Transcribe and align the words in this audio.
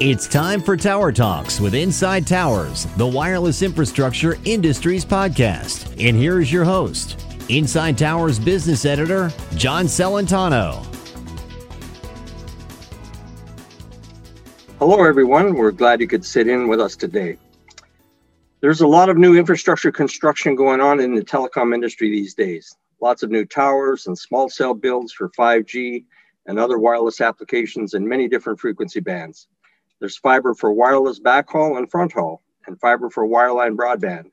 It's 0.00 0.26
time 0.26 0.60
for 0.60 0.76
Tower 0.76 1.12
Talks 1.12 1.60
with 1.60 1.72
Inside 1.72 2.26
Towers, 2.26 2.86
the 2.96 3.06
wireless 3.06 3.62
infrastructure 3.62 4.36
industries 4.44 5.04
podcast. 5.04 5.86
And 6.04 6.16
here 6.16 6.40
is 6.40 6.52
your 6.52 6.64
host, 6.64 7.24
Inside 7.48 7.96
Towers 7.96 8.40
business 8.40 8.84
editor, 8.86 9.30
John 9.54 9.84
Celentano. 9.84 10.84
Hello, 14.80 15.04
everyone. 15.04 15.54
We're 15.54 15.70
glad 15.70 16.00
you 16.00 16.08
could 16.08 16.24
sit 16.24 16.48
in 16.48 16.66
with 16.66 16.80
us 16.80 16.96
today. 16.96 17.38
There's 18.62 18.80
a 18.80 18.88
lot 18.88 19.08
of 19.08 19.16
new 19.16 19.36
infrastructure 19.36 19.92
construction 19.92 20.56
going 20.56 20.80
on 20.80 20.98
in 20.98 21.14
the 21.14 21.22
telecom 21.24 21.72
industry 21.72 22.10
these 22.10 22.34
days. 22.34 22.76
Lots 23.00 23.22
of 23.22 23.30
new 23.30 23.44
towers 23.44 24.08
and 24.08 24.18
small 24.18 24.48
cell 24.50 24.74
builds 24.74 25.12
for 25.12 25.28
5G 25.28 26.04
and 26.46 26.58
other 26.58 26.80
wireless 26.80 27.20
applications 27.20 27.94
in 27.94 28.08
many 28.08 28.26
different 28.26 28.58
frequency 28.58 28.98
bands. 28.98 29.46
There's 30.00 30.18
fiber 30.18 30.54
for 30.54 30.72
wireless 30.72 31.20
backhaul 31.20 31.78
and 31.78 31.90
front 31.90 32.12
haul, 32.12 32.42
and 32.66 32.78
fiber 32.80 33.10
for 33.10 33.26
wireline 33.26 33.76
broadband. 33.76 34.30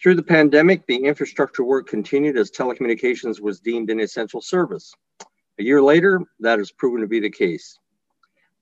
Through 0.00 0.16
the 0.16 0.22
pandemic, 0.22 0.86
the 0.86 0.96
infrastructure 0.96 1.64
work 1.64 1.88
continued 1.88 2.36
as 2.36 2.50
telecommunications 2.50 3.40
was 3.40 3.60
deemed 3.60 3.90
an 3.90 4.00
essential 4.00 4.42
service. 4.42 4.92
A 5.58 5.62
year 5.62 5.80
later, 5.80 6.20
that 6.40 6.58
has 6.58 6.70
proven 6.70 7.00
to 7.00 7.06
be 7.06 7.20
the 7.20 7.30
case. 7.30 7.78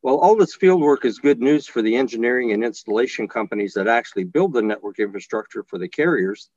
While 0.03 0.19
all 0.19 0.37
this 0.37 0.55
field 0.55 0.81
work 0.81 1.05
is 1.05 1.19
good 1.19 1.41
news 1.41 1.67
for 1.67 1.83
the 1.83 1.97
engineering 1.97 2.53
and 2.53 2.63
installation 2.63 3.27
companies 3.27 3.73
that 3.75 3.89
actually 3.89 4.25
build 4.25 4.53
the 4.53 4.63
network 4.63 5.01
infrastructure 5.01 5.65
for 5.65 5.79
the 5.79 5.89
carriers, 5.89 6.51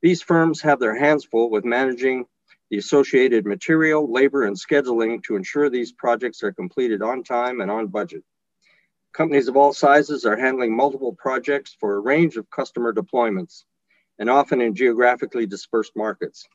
these 0.00 0.22
firms 0.22 0.60
have 0.62 0.78
their 0.78 0.96
hands 0.96 1.24
full 1.24 1.50
with 1.50 1.64
managing 1.64 2.24
the 2.70 2.78
associated 2.78 3.46
material, 3.46 4.10
labor, 4.10 4.44
and 4.44 4.56
scheduling 4.56 5.22
to 5.24 5.36
ensure 5.36 5.68
these 5.68 5.92
projects 5.92 6.42
are 6.42 6.52
completed 6.52 7.02
on 7.02 7.22
time 7.22 7.60
and 7.60 7.70
on 7.70 7.88
budget. 7.88 8.22
Companies 9.14 9.46
of 9.46 9.56
all 9.56 9.72
sizes 9.72 10.24
are 10.24 10.36
handling 10.36 10.76
multiple 10.76 11.12
projects 11.12 11.76
for 11.78 11.94
a 11.94 12.00
range 12.00 12.36
of 12.36 12.50
customer 12.50 12.92
deployments 12.92 13.62
and 14.18 14.28
often 14.28 14.60
in 14.60 14.74
geographically 14.74 15.46
dispersed 15.46 15.92
markets. 15.94 16.48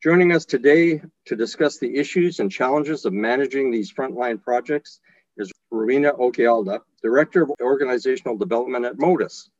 Joining 0.00 0.30
us 0.30 0.44
today 0.44 1.02
to 1.24 1.34
discuss 1.34 1.78
the 1.78 1.96
issues 1.96 2.38
and 2.38 2.48
challenges 2.48 3.04
of 3.04 3.12
managing 3.12 3.72
these 3.72 3.92
frontline 3.92 4.40
projects 4.40 5.00
is 5.36 5.50
Rowena 5.72 6.12
Okealda, 6.12 6.78
Director 7.02 7.42
of 7.42 7.50
Organizational 7.60 8.36
Development 8.36 8.84
at 8.84 8.96
Modus. 8.96 9.50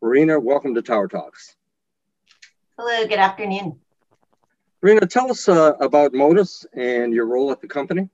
Rowena, 0.00 0.40
welcome 0.40 0.74
to 0.74 0.82
Tower 0.82 1.06
Talks. 1.06 1.54
Hello, 2.76 3.06
good 3.06 3.20
afternoon. 3.20 3.78
Rowena, 4.82 5.06
tell 5.06 5.30
us 5.30 5.48
uh, 5.48 5.74
about 5.80 6.12
Modus 6.12 6.66
and 6.74 7.14
your 7.14 7.26
role 7.26 7.52
at 7.52 7.60
the 7.60 7.68
company. 7.68 8.08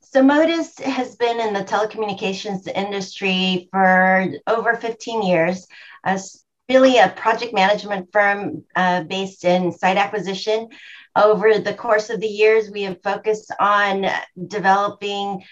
So 0.00 0.22
Modus 0.22 0.78
has 0.78 1.16
been 1.16 1.40
in 1.40 1.52
the 1.52 1.64
telecommunications 1.64 2.68
industry 2.68 3.68
for 3.70 4.28
over 4.46 4.74
15 4.76 5.22
years. 5.22 5.66
As 6.04 6.44
really 6.68 6.98
a 6.98 7.08
project 7.10 7.54
management 7.54 8.10
firm 8.12 8.64
uh, 8.74 9.04
based 9.04 9.44
in 9.44 9.72
site 9.72 9.96
acquisition. 9.96 10.68
Over 11.14 11.58
the 11.58 11.74
course 11.74 12.10
of 12.10 12.20
the 12.20 12.26
years, 12.26 12.70
we 12.70 12.82
have 12.82 13.02
focused 13.02 13.52
on 13.60 14.06
developing 14.48 15.42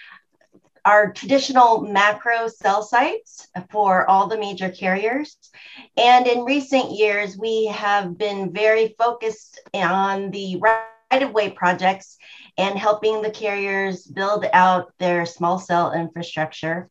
our 0.84 1.12
traditional 1.12 1.80
macro 1.80 2.46
cell 2.48 2.82
sites 2.82 3.48
for 3.70 4.06
all 4.06 4.26
the 4.26 4.36
major 4.36 4.68
carriers. 4.68 5.36
And 5.96 6.26
in 6.26 6.44
recent 6.44 6.90
years, 6.90 7.38
we 7.38 7.66
have 7.66 8.18
been 8.18 8.52
very 8.52 8.94
focused 8.98 9.60
on 9.72 10.30
the 10.30 10.56
right 10.60 11.22
of 11.22 11.32
way 11.32 11.50
projects 11.50 12.18
and 12.56 12.78
helping 12.78 13.22
the 13.22 13.30
carriers 13.30 14.04
build 14.06 14.46
out 14.52 14.92
their 14.98 15.26
small 15.26 15.58
cell 15.58 15.92
infrastructure. 15.92 16.88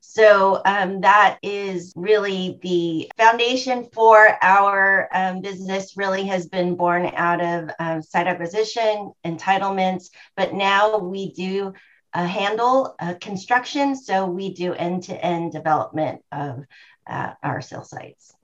So 0.00 0.60
um, 0.66 1.00
that 1.00 1.38
is 1.42 1.92
really 1.96 2.58
the 2.60 3.10
foundation 3.16 3.88
for 3.94 4.36
our 4.42 5.08
um, 5.12 5.40
business. 5.40 5.96
Really 5.96 6.26
has 6.26 6.48
been 6.48 6.74
born 6.74 7.10
out 7.14 7.40
of 7.40 7.70
um, 7.78 8.02
site 8.02 8.26
acquisition, 8.26 9.12
entitlements, 9.24 10.10
but 10.36 10.52
now 10.52 10.98
we 10.98 11.32
do 11.32 11.72
uh, 12.12 12.26
handle 12.26 12.94
uh, 13.00 13.14
construction. 13.20 13.96
So 13.96 14.26
we 14.26 14.52
do 14.52 14.74
end-to-end 14.74 15.52
development 15.52 16.20
of 16.30 16.64
uh, 17.06 17.32
our 17.42 17.62
cell 17.62 17.84
sites. 17.84 18.34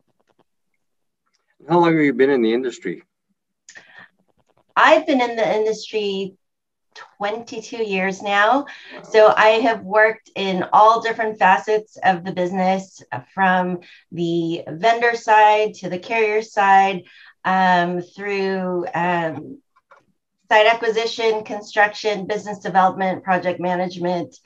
How 1.69 1.81
long 1.81 1.93
have 1.93 2.03
you 2.03 2.15
been 2.15 2.31
in 2.31 2.41
the 2.41 2.55
industry? 2.55 3.03
I've 4.79 5.07
been 5.07 5.21
in 5.21 5.35
the 5.35 5.57
industry 5.57 6.37
22 7.19 7.79
years 7.79 8.23
now. 8.23 8.67
So 9.03 9.35
I 9.37 9.61
have 9.67 9.83
worked 9.83 10.31
in 10.37 10.65
all 10.73 11.03
different 11.03 11.39
facets 11.39 11.99
of 12.05 12.25
the 12.25 12.33
business 12.33 13.03
from 13.35 13.81
the 14.13 14.63
vendor 14.69 15.17
side 15.17 15.75
to 15.75 15.89
the 15.89 15.99
carrier 15.99 16.43
side 16.43 17.03
um, 17.45 18.03
through 18.03 18.87
um, 18.95 19.61
site 20.49 20.67
acquisition, 20.67 21.45
construction, 21.45 22.27
business 22.27 22.61
development, 22.61 23.25
project 23.25 23.59
management. 23.61 24.37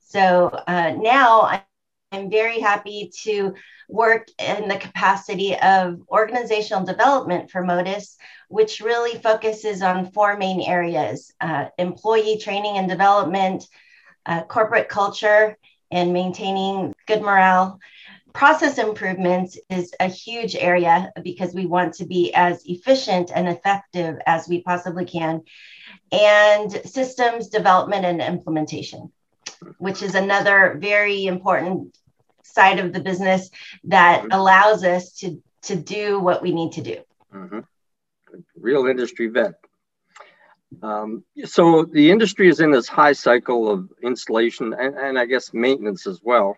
So 0.00 0.48
uh, 0.66 0.90
now 0.98 1.62
I'm 2.10 2.30
very 2.30 2.58
happy 2.58 3.10
to 3.24 3.54
work 3.88 4.28
in 4.38 4.68
the 4.68 4.78
capacity 4.78 5.56
of 5.58 6.00
organizational 6.08 6.84
development 6.84 7.50
for 7.50 7.62
Modus, 7.62 8.16
which 8.48 8.80
really 8.80 9.18
focuses 9.20 9.82
on 9.82 10.10
four 10.12 10.36
main 10.36 10.62
areas 10.62 11.32
uh, 11.40 11.66
employee 11.78 12.38
training 12.38 12.78
and 12.78 12.88
development, 12.88 13.66
uh, 14.24 14.42
corporate 14.44 14.88
culture, 14.88 15.58
and 15.90 16.12
maintaining 16.12 16.94
good 17.06 17.20
morale. 17.20 17.78
Process 18.32 18.78
improvements 18.78 19.58
is 19.68 19.92
a 20.00 20.06
huge 20.06 20.54
area 20.54 21.12
because 21.22 21.54
we 21.54 21.66
want 21.66 21.94
to 21.94 22.06
be 22.06 22.32
as 22.34 22.62
efficient 22.64 23.30
and 23.34 23.48
effective 23.48 24.18
as 24.26 24.48
we 24.48 24.62
possibly 24.62 25.04
can. 25.04 25.42
And 26.12 26.70
systems 26.86 27.48
development 27.48 28.04
and 28.04 28.22
implementation 28.22 29.12
which 29.78 30.02
is 30.02 30.14
another 30.14 30.76
very 30.78 31.26
important 31.26 31.96
side 32.42 32.78
of 32.78 32.92
the 32.92 33.00
business 33.00 33.50
that 33.84 34.22
mm-hmm. 34.22 34.32
allows 34.32 34.84
us 34.84 35.12
to 35.12 35.42
to 35.62 35.76
do 35.76 36.20
what 36.20 36.42
we 36.42 36.52
need 36.52 36.72
to 36.72 36.82
do. 36.82 36.96
Mm-hmm. 37.34 37.60
Real 38.56 38.86
industry 38.86 39.28
vet. 39.28 39.54
Um, 40.82 41.24
so 41.44 41.84
the 41.84 42.10
industry 42.10 42.48
is 42.48 42.60
in 42.60 42.70
this 42.70 42.88
high 42.88 43.12
cycle 43.12 43.70
of 43.70 43.90
installation 44.02 44.74
and, 44.74 44.94
and 44.96 45.18
I 45.18 45.24
guess 45.24 45.52
maintenance 45.52 46.06
as 46.06 46.20
well 46.22 46.56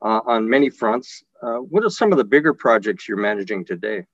uh, 0.00 0.20
on 0.26 0.48
many 0.48 0.70
fronts. 0.70 1.22
Uh, 1.42 1.56
what 1.56 1.84
are 1.84 1.90
some 1.90 2.12
of 2.12 2.18
the 2.18 2.24
bigger 2.24 2.54
projects 2.54 3.08
you're 3.08 3.18
managing 3.18 3.64
today? 3.64 4.06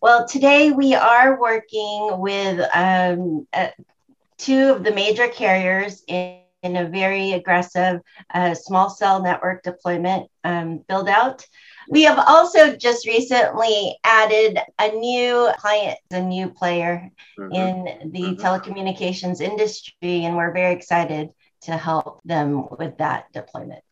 Well, 0.00 0.26
today 0.26 0.72
we 0.72 0.94
are 0.94 1.40
working 1.40 2.18
with 2.18 2.60
um, 2.74 3.46
uh, 3.52 3.68
two 4.36 4.72
of 4.72 4.84
the 4.84 4.92
major 4.92 5.28
carriers 5.28 6.02
in 6.08 6.41
in 6.62 6.76
a 6.76 6.88
very 6.88 7.32
aggressive 7.32 8.00
uh, 8.32 8.54
small 8.54 8.88
cell 8.88 9.22
network 9.22 9.62
deployment 9.62 10.30
um, 10.44 10.84
build 10.88 11.08
out. 11.08 11.46
We 11.88 12.02
have 12.02 12.18
also 12.18 12.76
just 12.76 13.06
recently 13.06 13.98
added 14.04 14.58
a 14.78 14.92
new 14.92 15.50
client, 15.58 15.98
a 16.10 16.20
new 16.20 16.48
player 16.48 17.10
mm-hmm. 17.38 17.52
in 17.52 18.12
the 18.12 18.22
mm-hmm. 18.22 18.40
telecommunications 18.40 19.40
industry, 19.40 20.24
and 20.24 20.36
we're 20.36 20.52
very 20.52 20.74
excited 20.74 21.30
to 21.62 21.76
help 21.76 22.20
them 22.24 22.68
with 22.78 22.98
that 22.98 23.32
deployment. 23.32 23.82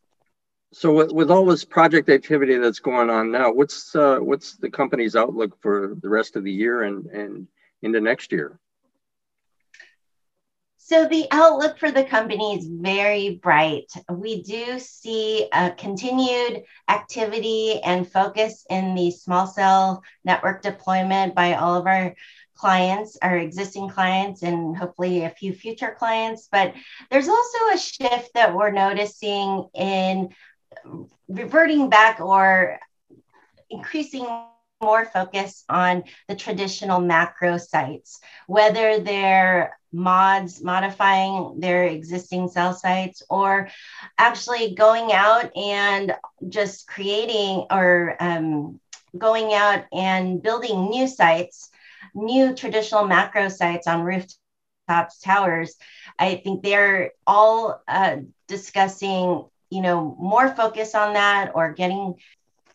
So, 0.72 0.92
with, 0.92 1.12
with 1.12 1.30
all 1.32 1.44
this 1.46 1.64
project 1.64 2.08
activity 2.08 2.56
that's 2.58 2.78
going 2.78 3.10
on 3.10 3.32
now, 3.32 3.52
what's 3.52 3.94
uh, 3.96 4.18
what's 4.18 4.56
the 4.56 4.70
company's 4.70 5.16
outlook 5.16 5.60
for 5.60 5.96
the 6.00 6.08
rest 6.08 6.36
of 6.36 6.44
the 6.44 6.52
year 6.52 6.82
and 6.84 7.06
and 7.06 7.48
into 7.82 8.00
next 8.00 8.30
year? 8.30 8.60
So 10.90 11.06
the 11.06 11.28
outlook 11.30 11.78
for 11.78 11.92
the 11.92 12.02
company 12.02 12.58
is 12.58 12.66
very 12.66 13.36
bright. 13.36 13.92
We 14.10 14.42
do 14.42 14.80
see 14.80 15.46
a 15.52 15.70
continued 15.70 16.64
activity 16.88 17.80
and 17.80 18.10
focus 18.10 18.66
in 18.68 18.96
the 18.96 19.12
small 19.12 19.46
cell 19.46 20.02
network 20.24 20.62
deployment 20.62 21.36
by 21.36 21.54
all 21.54 21.76
of 21.76 21.86
our 21.86 22.16
clients, 22.56 23.16
our 23.22 23.36
existing 23.36 23.90
clients, 23.90 24.42
and 24.42 24.76
hopefully 24.76 25.22
a 25.22 25.30
few 25.30 25.52
future 25.52 25.94
clients. 25.96 26.48
But 26.50 26.74
there's 27.08 27.28
also 27.28 27.58
a 27.72 27.78
shift 27.78 28.34
that 28.34 28.56
we're 28.56 28.72
noticing 28.72 29.68
in 29.72 30.30
reverting 31.28 31.88
back 31.88 32.18
or 32.18 32.80
increasing 33.70 34.26
more 34.82 35.04
focus 35.04 35.62
on 35.68 36.02
the 36.26 36.34
traditional 36.34 37.00
macro 37.00 37.58
sites, 37.58 38.18
whether 38.48 38.98
they're 38.98 39.78
mods 39.92 40.62
modifying 40.62 41.58
their 41.58 41.84
existing 41.84 42.48
cell 42.48 42.74
sites 42.74 43.22
or 43.28 43.68
actually 44.18 44.74
going 44.74 45.12
out 45.12 45.56
and 45.56 46.14
just 46.48 46.86
creating 46.86 47.66
or 47.70 48.16
um, 48.20 48.80
going 49.16 49.52
out 49.52 49.84
and 49.92 50.42
building 50.42 50.90
new 50.90 51.08
sites, 51.08 51.70
new 52.14 52.54
traditional 52.54 53.06
macro 53.06 53.48
sites 53.48 53.86
on 53.86 54.02
rooftops, 54.02 55.20
towers, 55.22 55.76
I 56.18 56.36
think 56.36 56.62
they're 56.62 57.12
all 57.26 57.82
uh, 57.88 58.18
discussing, 58.48 59.44
you 59.70 59.82
know, 59.82 60.16
more 60.18 60.48
focus 60.48 60.94
on 60.94 61.14
that 61.14 61.52
or 61.54 61.72
getting 61.72 62.14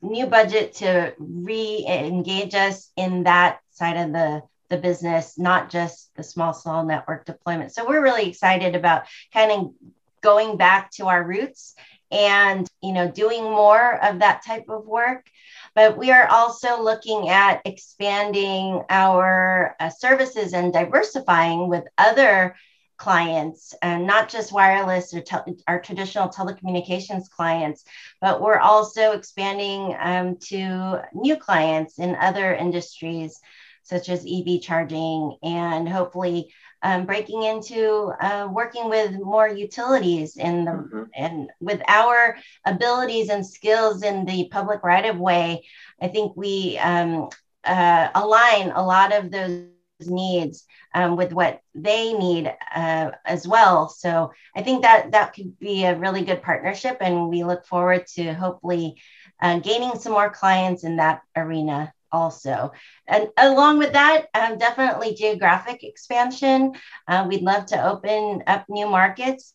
new 0.02 0.26
budget 0.26 0.74
to 0.76 1.14
re-engage 1.18 2.54
us 2.56 2.92
in 2.96 3.24
that 3.24 3.60
side 3.72 3.98
of 3.98 4.14
the 4.14 4.44
the 4.70 4.78
business, 4.78 5.38
not 5.38 5.70
just 5.70 6.14
the 6.16 6.24
small 6.24 6.54
cell 6.54 6.84
network 6.84 7.26
deployment. 7.26 7.74
So 7.74 7.88
we're 7.88 8.04
really 8.04 8.28
excited 8.28 8.76
about 8.76 9.04
kind 9.34 9.52
of 9.52 9.74
going 10.22 10.58
back 10.58 10.90
to 10.92 11.06
our 11.06 11.24
roots 11.24 11.76
and 12.12 12.70
you 12.82 12.94
know 12.94 13.10
doing 13.10 13.44
more 13.44 14.04
of 14.04 14.20
that 14.20 14.44
type 14.46 14.70
of 14.70 14.86
work 14.86 15.30
but 15.74 15.98
we 15.98 16.12
are 16.12 16.28
also 16.28 16.82
looking 16.82 17.30
at 17.30 17.62
expanding 17.66 18.82
our 18.90 19.76
uh, 19.80 19.90
services 19.90 20.54
and 20.54 20.72
diversifying 20.72 21.68
with 21.68 21.84
other 21.98 22.56
clients 22.98 23.76
and 23.82 24.08
not 24.08 24.30
just 24.30 24.54
wireless 24.54 25.14
or 25.14 25.22
te- 25.22 25.64
our 25.68 25.82
traditional 25.82 26.30
telecommunications 26.30 27.30
clients 27.30 27.84
but 28.22 28.42
we're 28.42 28.60
also 28.60 29.12
expanding 29.12 29.96
um, 30.00 30.38
to 30.38 31.02
new 31.14 31.36
clients 31.36 32.00
in 32.00 32.16
other 32.16 32.54
industries 32.54 33.42
such 33.86 34.10
as 34.10 34.26
ev 34.26 34.62
charging 34.62 35.38
and 35.44 35.88
hopefully 35.88 36.52
um, 36.82 37.06
breaking 37.06 37.44
into 37.44 38.12
uh, 38.20 38.48
working 38.52 38.90
with 38.90 39.12
more 39.14 39.48
utilities 39.48 40.38
in 40.38 40.66
the 40.66 40.72
mm-hmm. 40.72 41.04
and 41.16 41.50
with 41.60 41.82
our 41.88 42.38
abilities 42.66 43.30
and 43.30 43.46
skills 43.46 44.04
in 44.04 44.26
the 44.26 44.50
public 44.52 44.84
right 44.84 45.06
of 45.06 45.18
way 45.18 45.66
i 46.02 46.08
think 46.08 46.36
we 46.36 46.78
um, 46.80 47.30
uh, 47.64 48.10
align 48.14 48.72
a 48.72 48.86
lot 48.86 49.14
of 49.14 49.32
those 49.32 49.66
needs 50.08 50.66
um, 50.94 51.16
with 51.16 51.32
what 51.32 51.62
they 51.74 52.14
need 52.14 52.54
uh, 52.76 53.12
as 53.24 53.48
well 53.48 53.88
so 53.88 54.32
i 54.56 54.62
think 54.62 54.82
that 54.82 55.12
that 55.12 55.34
could 55.34 55.58
be 55.60 55.86
a 55.86 55.98
really 55.98 56.24
good 56.24 56.44
partnership 56.44 56.98
and 57.02 57.30
we 57.30 57.44
look 57.44 57.66
forward 57.66 58.06
to 58.08 58.34
hopefully 58.34 59.00
uh, 59.42 59.60
gaining 59.60 59.96
some 59.96 60.12
more 60.12 60.30
clients 60.30 60.84
in 60.84 60.98
that 60.98 61.22
arena 61.36 61.92
also. 62.12 62.72
And 63.08 63.30
along 63.38 63.80
with 63.80 63.94
that, 63.94 64.28
um, 64.34 64.58
definitely 64.58 65.16
geographic 65.16 65.84
expansion. 65.84 66.74
Uh, 67.08 67.26
we'd 67.28 67.42
love 67.42 67.66
to 67.68 67.84
open 67.84 68.44
up 68.48 68.66
new 68.70 68.88
markets. 68.88 69.54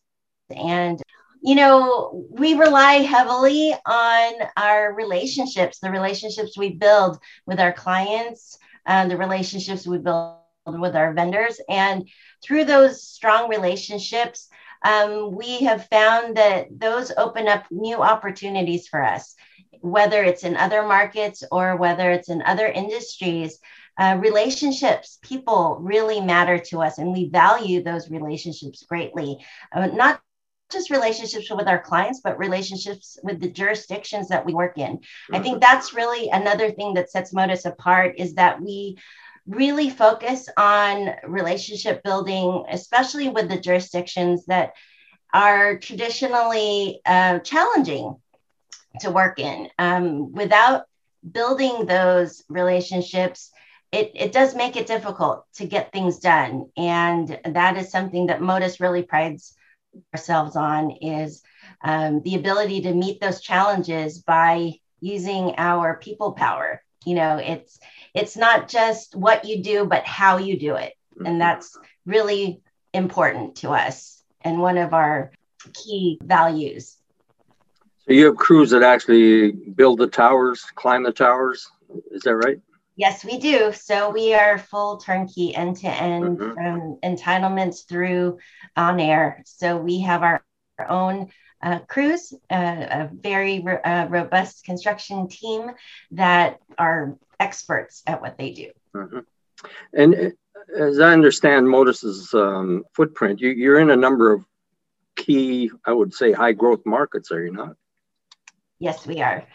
And, 0.55 1.00
you 1.43 1.55
know, 1.55 2.26
we 2.31 2.55
rely 2.55 2.94
heavily 2.94 3.75
on 3.87 4.32
our 4.56 4.94
relationships, 4.94 5.79
the 5.79 5.91
relationships 5.91 6.58
we 6.58 6.70
build 6.70 7.19
with 7.47 7.61
our 7.61 7.73
clients, 7.73 8.58
uh, 8.87 9.06
the 9.08 9.17
relationships 9.17 9.87
we 9.87 9.99
build 9.99 10.37
with 10.67 10.97
our 10.97 11.12
vendors. 11.14 11.61
And 11.69 12.08
through 12.43 12.64
those 12.64 13.02
strong 13.02 13.49
relationships, 13.49 14.49
um, 14.82 15.35
we 15.35 15.61
have 15.61 15.87
found 15.88 16.37
that 16.37 16.69
those 16.70 17.12
open 17.17 17.49
up 17.49 17.67
new 17.70 17.97
opportunities 17.97 18.88
for 18.88 19.02
us 19.02 19.35
whether 19.81 20.23
it's 20.23 20.45
in 20.45 20.57
other 20.57 20.83
markets 20.83 21.43
or 21.51 21.77
whether 21.77 22.11
it's 22.11 22.29
in 22.29 22.43
other 22.43 22.67
industries, 22.67 23.59
uh, 23.99 24.19
relationships, 24.21 25.19
people 25.23 25.79
really 25.81 26.21
matter 26.21 26.59
to 26.59 26.81
us, 26.81 26.99
and 26.99 27.13
we 27.13 27.29
value 27.29 27.83
those 27.83 28.11
relationships 28.11 28.85
greatly. 28.89 29.39
Uh, 29.73 29.87
not 29.87 30.21
just 30.73 30.91
relationships 30.91 31.51
with 31.51 31.67
our 31.67 31.81
clients, 31.81 32.21
but 32.23 32.39
relationships 32.39 33.19
with 33.23 33.41
the 33.41 33.51
jurisdictions 33.51 34.29
that 34.29 34.47
we 34.47 34.55
work 34.55 34.79
in. 34.79 35.01
I 35.33 35.41
think 35.41 35.57
mm-hmm. 35.57 35.61
that's 35.61 35.95
really 35.95 36.31
another 36.31 36.71
thing 36.71 36.95
that 36.95 37.11
sets 37.11 37.33
Modus 37.33 37.65
apart 37.65 38.15
is 38.19 38.35
that 38.35 38.61
we 38.61 38.97
really 39.47 39.91
focus 39.91 40.49
on 40.57 41.11
relationship 41.27 42.03
building, 42.05 42.65
especially 42.71 43.29
with 43.29 43.49
the 43.49 43.59
jurisdictions 43.59 44.47
that 44.47 44.75
are 45.35 45.79
traditionally 45.79 47.01
uh, 47.05 47.41
challenging 47.41 48.17
to 49.01 49.11
work 49.11 49.39
in. 49.39 49.69
Um, 49.79 50.33
without 50.33 50.85
building 51.31 51.87
those 51.87 52.43
relationships, 52.49 53.51
it, 53.93 54.13
it 54.15 54.33
does 54.33 54.55
make 54.55 54.77
it 54.77 54.87
difficult 54.87 55.47
to 55.55 55.67
get 55.67 55.93
things 55.93 56.19
done. 56.19 56.71
And 56.77 57.39
that 57.45 57.77
is 57.77 57.91
something 57.91 58.27
that 58.27 58.41
Modus 58.41 58.81
really 58.81 59.03
prides 59.03 59.55
ourselves 60.15 60.57
on 60.57 60.93
is 61.03 61.43
um, 61.83 62.23
the 62.23 62.37
ability 62.37 62.83
to 62.83 62.95
meet 62.95 63.21
those 63.21 63.41
challenges 63.41 64.19
by 64.19 64.75
using 65.01 65.55
our 65.57 65.97
people 65.97 66.33
power. 66.33 66.83
You 67.05 67.15
know, 67.15 67.37
it's 67.39 67.79
it's 68.15 68.37
not 68.37 68.69
just 68.69 69.17
what 69.17 69.45
you 69.45 69.63
do, 69.63 69.87
but 69.87 70.05
how 70.05 70.37
you 70.37 70.59
do 70.59 70.75
it. 70.75 70.93
And 71.25 71.41
that's 71.41 71.77
really 72.05 72.61
important 72.93 73.57
to 73.57 73.71
us 73.71 74.23
and 74.43 74.61
one 74.61 74.79
of 74.79 74.95
our 74.95 75.33
key 75.75 76.19
values. 76.23 76.97
So 78.06 78.14
you 78.14 78.26
have 78.26 78.37
crews 78.37 78.70
that 78.70 78.82
actually 78.82 79.52
build 79.52 79.99
the 79.99 80.06
towers, 80.06 80.64
climb 80.75 81.02
the 81.02 81.12
towers. 81.12 81.69
Is 82.11 82.23
that 82.23 82.37
right? 82.37 82.58
Yes, 82.97 83.25
we 83.25 83.38
do. 83.38 83.73
So 83.73 84.11
we 84.11 84.35
are 84.35 84.58
full 84.58 84.99
turnkey 84.99 85.55
end 85.55 85.76
to 85.79 85.88
end 85.88 86.38
from 86.38 86.99
entitlements 87.02 87.88
through 87.88 88.38
on 88.76 89.00
air. 89.00 89.43
So 89.47 89.76
we 89.76 90.00
have 90.00 90.23
our, 90.23 90.44
our 90.79 90.91
own 90.91 91.31
uh, 91.62 91.81
crews, 91.81 92.32
uh, 92.50 92.87
a 92.91 93.11
very 93.12 93.64
uh, 93.67 94.06
robust 94.08 94.64
construction 94.64 95.29
team 95.29 95.70
that 96.12 96.58
are 96.79 97.17
experts 97.38 98.02
at 98.06 98.20
what 98.20 98.37
they 98.38 98.52
do. 98.52 98.70
Mm-hmm. 98.94 99.19
And 99.94 100.14
uh, 100.14 100.31
as 100.76 101.00
I 101.00 101.12
understand 101.12 101.69
Modus's 101.69 102.35
um, 102.35 102.85
footprint, 102.94 103.41
you, 103.41 103.50
you're 103.50 103.81
in 103.81 103.91
a 103.91 103.97
number 103.97 104.32
of 104.32 104.44
key, 105.17 105.70
I 105.87 105.93
would 105.93 106.12
say, 106.12 106.32
high 106.32 106.52
growth 106.52 106.85
markets, 106.87 107.31
are 107.31 107.44
you 107.44 107.52
not? 107.52 107.76
Yes, 108.81 109.06
we 109.06 109.21
are. 109.21 109.47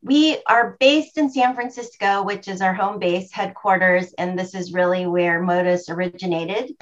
We 0.00 0.38
are 0.46 0.76
based 0.78 1.18
in 1.18 1.28
San 1.28 1.54
Francisco, 1.54 2.22
which 2.22 2.48
is 2.48 2.62
our 2.62 2.72
home 2.72 3.00
base 3.00 3.32
headquarters, 3.32 4.14
and 4.16 4.38
this 4.38 4.54
is 4.54 4.72
really 4.72 5.06
where 5.06 5.42
Modus 5.42 5.90
originated 5.90 6.72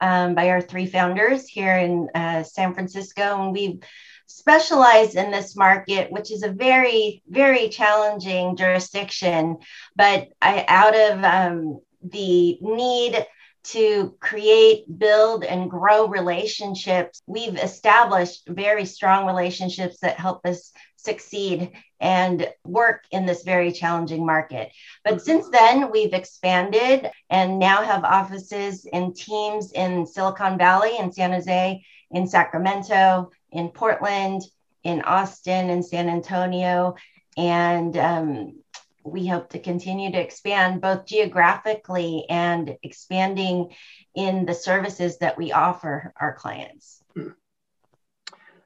um, 0.00 0.34
by 0.34 0.50
our 0.50 0.60
three 0.60 0.86
founders 0.86 1.48
here 1.48 1.76
in 1.76 2.08
uh, 2.14 2.44
San 2.44 2.74
Francisco. 2.74 3.42
And 3.42 3.52
we've 3.52 3.80
specialized 4.26 5.16
in 5.16 5.30
this 5.30 5.56
market, 5.56 6.12
which 6.12 6.30
is 6.30 6.42
a 6.42 6.52
very, 6.52 7.22
very 7.26 7.70
challenging 7.70 8.54
jurisdiction. 8.54 9.56
But 9.96 10.28
I, 10.42 10.66
out 10.68 10.94
of 10.94 11.24
um, 11.24 11.80
the 12.02 12.58
need 12.60 13.26
to 13.64 14.14
create, 14.20 14.84
build, 14.98 15.44
and 15.44 15.70
grow 15.70 16.06
relationships, 16.06 17.22
we've 17.26 17.56
established 17.56 18.46
very 18.48 18.84
strong 18.84 19.26
relationships 19.26 19.98
that 20.02 20.20
help 20.20 20.46
us 20.46 20.72
succeed 20.98 21.70
and 22.00 22.48
work 22.64 23.04
in 23.10 23.24
this 23.24 23.42
very 23.42 23.72
challenging 23.72 24.26
market. 24.26 24.70
But 25.04 25.22
since 25.22 25.48
then, 25.48 25.90
we've 25.90 26.12
expanded 26.12 27.10
and 27.30 27.58
now 27.58 27.82
have 27.82 28.04
offices 28.04 28.86
and 28.92 29.16
teams 29.16 29.72
in 29.72 30.06
Silicon 30.06 30.58
Valley, 30.58 30.98
in 30.98 31.10
San 31.12 31.32
Jose, 31.32 31.82
in 32.10 32.26
Sacramento, 32.26 33.30
in 33.52 33.68
Portland, 33.70 34.42
in 34.82 35.02
Austin, 35.02 35.70
in 35.70 35.82
San 35.82 36.08
Antonio. 36.08 36.96
And 37.36 37.96
um, 37.96 38.58
we 39.04 39.26
hope 39.26 39.50
to 39.50 39.58
continue 39.58 40.10
to 40.12 40.20
expand 40.20 40.80
both 40.80 41.06
geographically 41.06 42.26
and 42.28 42.76
expanding 42.82 43.70
in 44.14 44.46
the 44.46 44.54
services 44.54 45.18
that 45.18 45.38
we 45.38 45.52
offer 45.52 46.12
our 46.20 46.34
clients. 46.34 47.02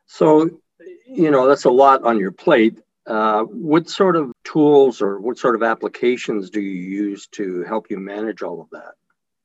So, 0.06 0.50
you 1.06 1.30
know, 1.30 1.46
that's 1.46 1.64
a 1.64 1.70
lot 1.70 2.04
on 2.04 2.18
your 2.18 2.32
plate. 2.32 2.78
Uh, 3.06 3.42
what 3.42 3.88
sort 3.88 4.16
of 4.16 4.32
tools 4.44 5.02
or 5.02 5.20
what 5.20 5.36
sort 5.36 5.54
of 5.54 5.62
applications 5.62 6.50
do 6.50 6.60
you 6.60 6.80
use 6.80 7.26
to 7.26 7.62
help 7.64 7.90
you 7.90 7.98
manage 7.98 8.42
all 8.42 8.60
of 8.60 8.70
that? 8.70 8.92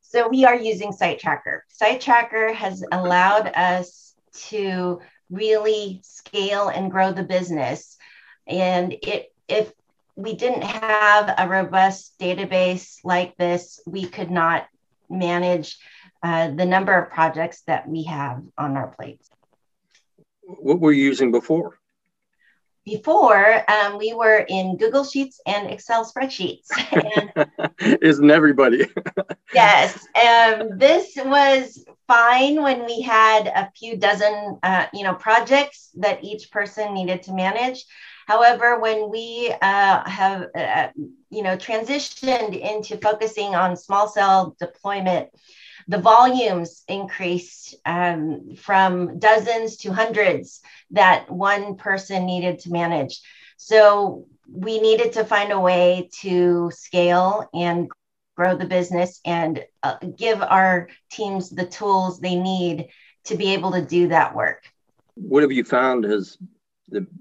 So, 0.02 0.28
we 0.30 0.46
are 0.46 0.56
using 0.56 0.92
Site 0.92 1.20
Tracker. 1.20 1.66
Site 1.68 2.00
Tracker 2.00 2.54
has 2.54 2.84
allowed 2.92 3.48
us 3.48 4.14
to 4.50 5.02
really 5.30 6.00
scale 6.04 6.70
and 6.70 6.92
grow 6.92 7.12
the 7.12 7.24
business. 7.24 7.98
And 8.46 8.94
it, 9.02 9.34
if 9.48 9.72
we 10.16 10.36
didn't 10.36 10.64
have 10.64 11.34
a 11.38 11.50
robust 11.50 12.18
database 12.20 13.00
like 13.04 13.36
this, 13.38 13.82
we 13.86 14.06
could 14.06 14.32
not 14.32 14.68
manage 15.10 15.78
uh, 16.24 16.52
the 16.52 16.66
number 16.66 16.98
of 16.98 17.12
projects 17.12 17.62
that 17.64 17.88
we 17.88 18.04
have 18.04 18.44
on 18.58 18.78
our 18.78 18.88
plates 18.88 19.30
what 20.48 20.80
were 20.80 20.92
you 20.92 21.04
using 21.04 21.32
before? 21.32 21.80
Before, 22.86 23.70
um, 23.70 23.98
we 23.98 24.14
were 24.14 24.46
in 24.48 24.78
Google 24.78 25.04
Sheets 25.04 25.42
and 25.46 25.70
Excel 25.70 26.06
spreadsheets. 26.06 26.68
And 26.92 28.00
Isn't 28.02 28.32
everybody? 28.32 28.88
yes. 29.54 30.08
Um, 30.16 30.78
this 30.78 31.18
was 31.18 31.84
fine 32.08 32.64
when 32.64 32.86
we 32.86 33.02
had 33.02 33.48
a 33.48 33.70
few 33.78 33.98
dozen, 33.98 34.58
uh, 34.64 34.86
you 34.94 35.04
know, 35.04 35.16
projects 35.16 35.90
that 35.96 36.24
each 36.24 36.50
person 36.50 36.94
needed 36.94 37.24
to 37.24 37.34
manage. 37.34 37.84
However, 38.26 38.80
when 38.80 39.10
we 39.10 39.54
uh, 39.62 40.10
have, 40.10 40.48
uh, 40.56 40.88
you 41.30 41.44
know, 41.44 41.58
transitioned 41.58 42.58
into 42.58 42.96
focusing 42.98 43.54
on 43.54 43.76
small 43.76 44.08
cell 44.08 44.56
deployment, 44.60 45.30
the 45.88 46.00
volumes 46.00 46.84
increased 46.88 47.76
um, 47.86 48.56
from 48.58 49.20
dozens 49.20 49.78
to 49.78 49.94
hundreds 49.94 50.62
that 50.92 51.32
one 51.32 51.76
person 51.76 52.26
needed 52.26 52.60
to 52.60 52.72
manage. 52.72 53.22
So 53.58 54.28
we 54.52 54.80
needed 54.80 55.14
to 55.14 55.26
find 55.26 55.52
a 55.52 55.60
way 55.60 56.10
to 56.22 56.72
scale 56.72 57.50
and 57.54 57.90
grow 58.36 58.56
the 58.56 58.66
business 58.66 59.20
and 59.26 59.64
uh, 59.82 59.96
give 60.16 60.42
our 60.42 60.90
teams 61.12 61.50
the 61.50 61.66
tools 61.66 62.20
they 62.20 62.36
need 62.36 62.90
to 63.26 63.36
be 63.36 63.54
able 63.54 63.72
to 63.72 63.82
do 63.82 64.10
that 64.10 64.36
work. 64.36 64.64
What 65.16 65.42
have 65.42 65.52
you 65.52 65.64
found 65.64 66.04
has 66.04 66.38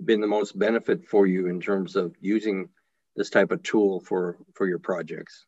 been 0.04 0.20
the 0.20 0.26
most 0.26 0.58
benefit 0.58 1.08
for 1.08 1.26
you 1.26 1.46
in 1.46 1.60
terms 1.60 1.96
of 1.96 2.14
using 2.20 2.68
this 3.16 3.30
type 3.30 3.50
of 3.50 3.62
tool 3.62 4.00
for 4.00 4.36
for 4.54 4.66
your 4.66 4.78
projects? 4.78 5.46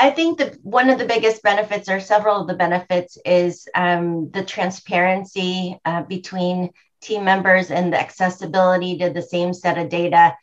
I 0.00 0.10
think 0.10 0.38
that 0.38 0.56
one 0.62 0.88
of 0.88 0.98
the 0.98 1.04
biggest 1.04 1.42
benefits, 1.42 1.90
or 1.90 2.00
several 2.00 2.40
of 2.40 2.46
the 2.46 2.54
benefits, 2.54 3.18
is 3.26 3.68
um, 3.74 4.30
the 4.30 4.42
transparency 4.42 5.78
uh, 5.84 6.02
between 6.04 6.70
team 7.02 7.22
members 7.22 7.70
and 7.70 7.92
the 7.92 8.00
accessibility 8.00 8.96
to 8.98 9.10
the 9.10 9.20
same 9.20 9.52
set 9.52 9.76
of 9.76 9.90
data. 9.90 10.34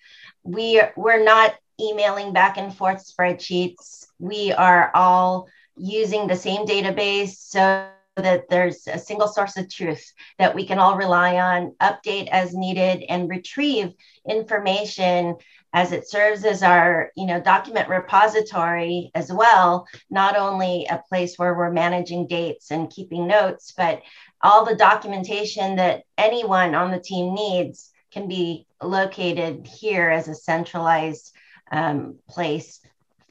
We 0.44 0.82
we're 0.96 1.24
not 1.24 1.56
emailing 1.82 2.34
back 2.34 2.58
and 2.58 2.76
forth 2.76 3.04
spreadsheets. 3.04 4.06
We 4.20 4.52
are 4.54 4.92
all 4.94 5.48
using 5.76 6.28
the 6.28 6.36
same 6.36 6.68
database 6.68 7.38
so 7.38 7.88
that 8.16 8.50
there's 8.50 8.88
a 8.88 9.00
single 9.00 9.28
source 9.28 9.58
of 9.58 9.70
truth 9.70 10.12
that 10.38 10.54
we 10.54 10.68
can 10.68 10.78
all 10.78 10.98
rely 10.98 11.36
on, 11.38 11.76
update 11.82 12.28
as 12.28 12.54
needed, 12.54 13.04
and 13.10 13.28
retrieve 13.28 13.94
information 14.30 15.36
as 15.78 15.92
it 15.92 16.10
serves 16.10 16.44
as 16.44 16.64
our 16.64 17.12
you 17.16 17.28
know 17.28 17.40
document 17.40 17.88
repository 17.88 19.12
as 19.14 19.32
well 19.32 19.88
not 20.10 20.36
only 20.36 20.88
a 20.90 21.04
place 21.08 21.38
where 21.38 21.54
we're 21.54 21.72
managing 21.72 22.26
dates 22.26 22.72
and 22.72 22.90
keeping 22.90 23.28
notes 23.28 23.74
but 23.78 24.02
all 24.42 24.66
the 24.66 24.76
documentation 24.76 25.76
that 25.76 26.02
anyone 26.18 26.74
on 26.74 26.90
the 26.90 27.00
team 27.00 27.36
needs 27.36 27.92
can 28.12 28.28
be 28.28 28.66
located 28.82 29.68
here 29.68 30.10
as 30.10 30.28
a 30.28 30.34
centralized 30.34 31.32
um, 31.72 32.18
place 32.28 32.80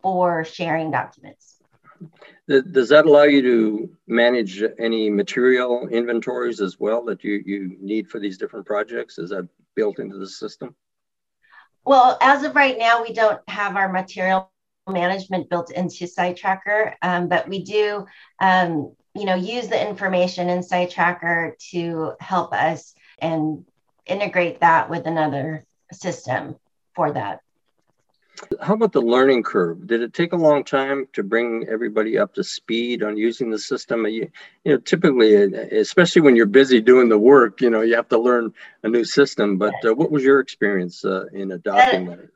for 0.00 0.44
sharing 0.44 0.92
documents. 0.92 1.56
Does 2.48 2.90
that 2.90 3.06
allow 3.06 3.24
you 3.24 3.42
to 3.42 3.96
manage 4.06 4.62
any 4.78 5.10
material 5.10 5.88
inventories 5.88 6.60
as 6.60 6.78
well 6.78 7.04
that 7.06 7.24
you, 7.24 7.42
you 7.44 7.76
need 7.80 8.08
for 8.08 8.20
these 8.20 8.38
different 8.38 8.66
projects? 8.66 9.18
Is 9.18 9.30
that 9.30 9.48
built 9.74 9.98
into 9.98 10.18
the 10.18 10.28
system 10.28 10.76
well, 11.86 12.18
as 12.20 12.42
of 12.42 12.56
right 12.56 12.76
now, 12.76 13.02
we 13.02 13.12
don't 13.12 13.40
have 13.48 13.76
our 13.76 13.90
material 13.90 14.50
management 14.88 15.48
built 15.48 15.70
into 15.70 16.04
SiteTracker, 16.04 16.94
um, 17.00 17.28
but 17.28 17.48
we 17.48 17.62
do, 17.62 18.06
um, 18.40 18.92
you 19.14 19.24
know, 19.24 19.36
use 19.36 19.68
the 19.68 19.88
information 19.88 20.48
in 20.48 20.60
SiteTracker 20.60 21.56
to 21.70 22.12
help 22.20 22.52
us 22.52 22.94
and 23.20 23.64
integrate 24.04 24.60
that 24.60 24.90
with 24.90 25.06
another 25.06 25.64
system 25.92 26.56
for 26.94 27.12
that. 27.12 27.40
How 28.60 28.74
about 28.74 28.92
the 28.92 29.00
learning 29.00 29.42
curve? 29.42 29.86
Did 29.86 30.02
it 30.02 30.12
take 30.12 30.32
a 30.32 30.36
long 30.36 30.64
time 30.64 31.06
to 31.12 31.22
bring 31.22 31.66
everybody 31.68 32.18
up 32.18 32.34
to 32.34 32.44
speed 32.44 33.02
on 33.02 33.16
using 33.16 33.50
the 33.50 33.58
system? 33.58 34.06
You, 34.06 34.30
you 34.64 34.72
know, 34.72 34.78
typically, 34.78 35.34
especially 35.34 36.22
when 36.22 36.36
you're 36.36 36.46
busy 36.46 36.80
doing 36.80 37.08
the 37.08 37.18
work, 37.18 37.60
you 37.60 37.70
know, 37.70 37.82
you 37.82 37.96
have 37.96 38.08
to 38.08 38.18
learn 38.18 38.52
a 38.82 38.88
new 38.88 39.04
system. 39.04 39.58
But 39.58 39.74
uh, 39.84 39.94
what 39.94 40.10
was 40.10 40.22
your 40.22 40.40
experience 40.40 41.04
uh, 41.04 41.26
in 41.32 41.52
adopting 41.52 42.06
that, 42.06 42.28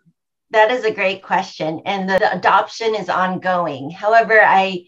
that? 0.51 0.71
Is 0.71 0.85
a 0.85 0.93
great 0.93 1.23
question, 1.23 1.83
and 1.85 2.09
the 2.09 2.37
adoption 2.37 2.95
is 2.95 3.09
ongoing. 3.09 3.91
However, 3.91 4.41
I 4.41 4.87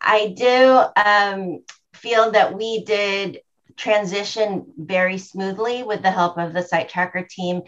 I 0.00 0.34
do 0.36 0.82
um, 0.96 1.64
feel 1.94 2.32
that 2.32 2.56
we 2.56 2.84
did 2.84 3.40
transition 3.76 4.66
very 4.76 5.18
smoothly 5.18 5.84
with 5.84 6.02
the 6.02 6.10
help 6.10 6.36
of 6.36 6.52
the 6.52 6.62
site 6.62 6.88
tracker 6.88 7.26
team 7.28 7.62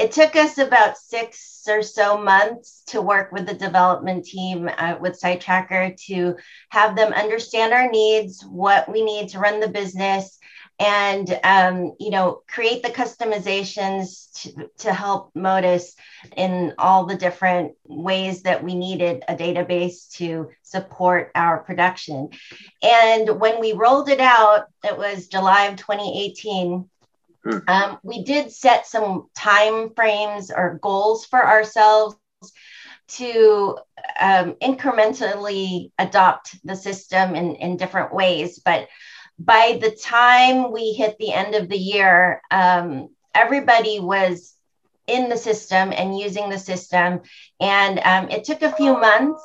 it 0.00 0.12
took 0.12 0.34
us 0.34 0.56
about 0.56 0.96
six 0.96 1.62
or 1.68 1.82
so 1.82 2.16
months 2.16 2.82
to 2.86 3.02
work 3.02 3.32
with 3.32 3.46
the 3.46 3.52
development 3.52 4.24
team 4.24 4.68
uh, 4.78 4.96
with 4.98 5.20
SiteTracker 5.20 5.94
to 6.06 6.36
have 6.70 6.96
them 6.96 7.12
understand 7.12 7.74
our 7.74 7.90
needs, 7.90 8.42
what 8.42 8.90
we 8.90 9.04
need 9.04 9.28
to 9.28 9.38
run 9.38 9.60
the 9.60 9.68
business, 9.68 10.38
and 10.78 11.38
um, 11.44 11.94
you 12.00 12.08
know 12.08 12.40
create 12.48 12.82
the 12.82 12.88
customizations 12.88 14.32
to, 14.40 14.70
to 14.78 14.94
help 14.94 15.32
Modus 15.34 15.94
in 16.34 16.72
all 16.78 17.04
the 17.04 17.16
different 17.16 17.72
ways 17.84 18.42
that 18.44 18.64
we 18.64 18.74
needed 18.74 19.22
a 19.28 19.36
database 19.36 20.10
to 20.12 20.48
support 20.62 21.30
our 21.34 21.58
production. 21.58 22.30
And 22.82 23.38
when 23.38 23.60
we 23.60 23.74
rolled 23.74 24.08
it 24.08 24.20
out, 24.20 24.64
it 24.82 24.96
was 24.96 25.26
July 25.26 25.66
of 25.66 25.76
2018 25.76 26.88
Hmm. 27.44 27.58
Um, 27.68 27.98
we 28.02 28.22
did 28.22 28.52
set 28.52 28.86
some 28.86 29.28
time 29.34 29.94
frames 29.94 30.50
or 30.50 30.78
goals 30.82 31.24
for 31.24 31.44
ourselves 31.44 32.16
to 33.08 33.78
um, 34.20 34.54
incrementally 34.62 35.90
adopt 35.98 36.64
the 36.64 36.76
system 36.76 37.34
in, 37.34 37.56
in 37.56 37.76
different 37.76 38.14
ways. 38.14 38.60
But 38.64 38.88
by 39.38 39.78
the 39.80 39.90
time 39.90 40.70
we 40.70 40.92
hit 40.92 41.16
the 41.18 41.32
end 41.32 41.54
of 41.54 41.68
the 41.68 41.78
year, 41.78 42.42
um, 42.50 43.08
everybody 43.34 44.00
was 44.00 44.54
in 45.06 45.28
the 45.28 45.36
system 45.36 45.92
and 45.92 46.18
using 46.18 46.50
the 46.50 46.58
system. 46.58 47.22
And 47.58 47.98
um, 48.00 48.30
it 48.30 48.44
took 48.44 48.62
a 48.62 48.72
few 48.72 48.92
months, 48.92 49.42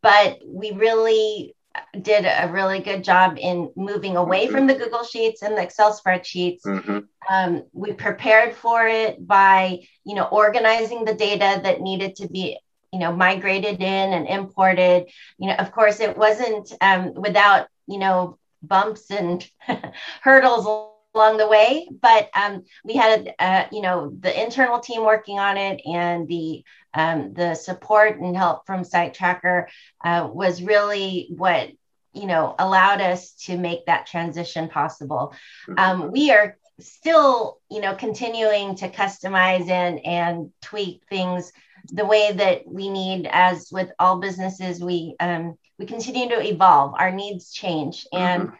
but 0.00 0.40
we 0.46 0.70
really 0.70 1.54
did 2.00 2.24
a 2.24 2.50
really 2.50 2.80
good 2.80 3.04
job 3.04 3.36
in 3.40 3.70
moving 3.76 4.16
away 4.16 4.44
mm-hmm. 4.44 4.54
from 4.54 4.66
the 4.66 4.74
Google 4.74 5.04
Sheets 5.04 5.42
and 5.42 5.56
the 5.56 5.62
Excel 5.62 5.98
spreadsheets. 5.98 6.62
Mm-hmm. 6.66 6.98
Um, 7.30 7.64
we 7.72 7.92
prepared 7.92 8.54
for 8.54 8.86
it 8.86 9.26
by, 9.26 9.80
you 10.04 10.14
know, 10.14 10.24
organizing 10.24 11.04
the 11.04 11.14
data 11.14 11.60
that 11.62 11.80
needed 11.80 12.16
to 12.16 12.28
be, 12.28 12.58
you 12.92 12.98
know, 12.98 13.14
migrated 13.14 13.80
in 13.80 14.12
and 14.12 14.26
imported. 14.26 15.10
You 15.38 15.48
know, 15.48 15.54
of 15.54 15.72
course, 15.72 16.00
it 16.00 16.16
wasn't 16.16 16.72
um, 16.80 17.14
without, 17.14 17.68
you 17.86 17.98
know, 17.98 18.38
bumps 18.62 19.10
and 19.10 19.46
hurdles 20.22 20.66
along 21.14 21.36
the 21.36 21.48
way 21.48 21.88
but 22.00 22.30
um, 22.34 22.64
we 22.84 22.94
had 22.94 23.34
uh, 23.38 23.64
you 23.70 23.82
know 23.82 24.12
the 24.20 24.42
internal 24.42 24.80
team 24.80 25.02
working 25.02 25.38
on 25.38 25.56
it 25.56 25.80
and 25.86 26.28
the 26.28 26.64
um, 26.94 27.32
the 27.34 27.54
support 27.54 28.20
and 28.20 28.36
help 28.36 28.66
from 28.66 28.82
SiteTracker 28.82 29.66
uh, 30.04 30.28
was 30.30 30.62
really 30.62 31.28
what 31.30 31.70
you 32.12 32.26
know 32.26 32.54
allowed 32.58 33.00
us 33.00 33.32
to 33.32 33.56
make 33.56 33.86
that 33.86 34.06
transition 34.06 34.68
possible. 34.68 35.34
Um, 35.78 36.12
we 36.12 36.30
are 36.30 36.58
still 36.80 37.58
you 37.70 37.80
know 37.80 37.94
continuing 37.94 38.74
to 38.76 38.90
customize 38.90 39.68
and 39.68 40.04
and 40.04 40.50
tweak 40.60 41.02
things 41.08 41.52
the 41.86 42.04
way 42.04 42.32
that 42.32 42.66
we 42.66 42.88
need. 42.90 43.26
As 43.30 43.70
with 43.72 43.90
all 43.98 44.18
businesses 44.18 44.82
we 44.82 45.16
um, 45.20 45.56
we 45.78 45.86
continue 45.86 46.28
to 46.28 46.46
evolve. 46.46 46.94
Our 46.98 47.10
needs 47.10 47.52
change. 47.52 48.06
And 48.12 48.50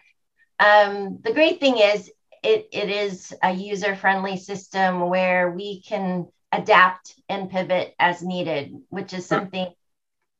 mm-hmm. 0.61 0.97
um, 0.97 1.18
the 1.23 1.32
great 1.32 1.61
thing 1.61 1.78
is 1.78 2.11
it, 2.42 2.68
it 2.72 2.90
is 2.90 3.32
a 3.42 3.52
user 3.52 3.94
friendly 3.94 4.37
system 4.37 5.08
where 5.08 5.50
we 5.50 5.80
can 5.82 6.26
adapt 6.50 7.14
and 7.28 7.50
pivot 7.50 7.94
as 7.99 8.22
needed, 8.22 8.75
which 8.88 9.12
is 9.12 9.26
something 9.26 9.72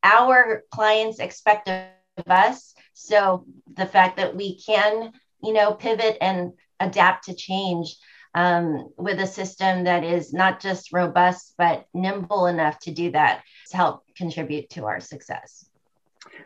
our 0.03 0.63
clients 0.69 1.19
expect 1.19 1.69
of 1.69 2.27
us. 2.27 2.75
So 2.93 3.45
the 3.73 3.85
fact 3.85 4.17
that 4.17 4.35
we 4.35 4.59
can, 4.59 5.13
you 5.41 5.53
know, 5.53 5.73
pivot 5.73 6.17
and 6.21 6.53
adapt 6.79 7.25
to 7.25 7.35
change 7.35 7.95
um, 8.35 8.89
with 8.97 9.19
a 9.19 9.27
system 9.27 9.85
that 9.85 10.03
is 10.03 10.33
not 10.33 10.59
just 10.59 10.91
robust, 10.91 11.53
but 11.57 11.85
nimble 11.93 12.47
enough 12.47 12.79
to 12.79 12.91
do 12.91 13.11
that 13.11 13.43
to 13.69 13.77
help 13.77 14.03
contribute 14.15 14.69
to 14.71 14.85
our 14.85 14.99
success. 14.99 15.65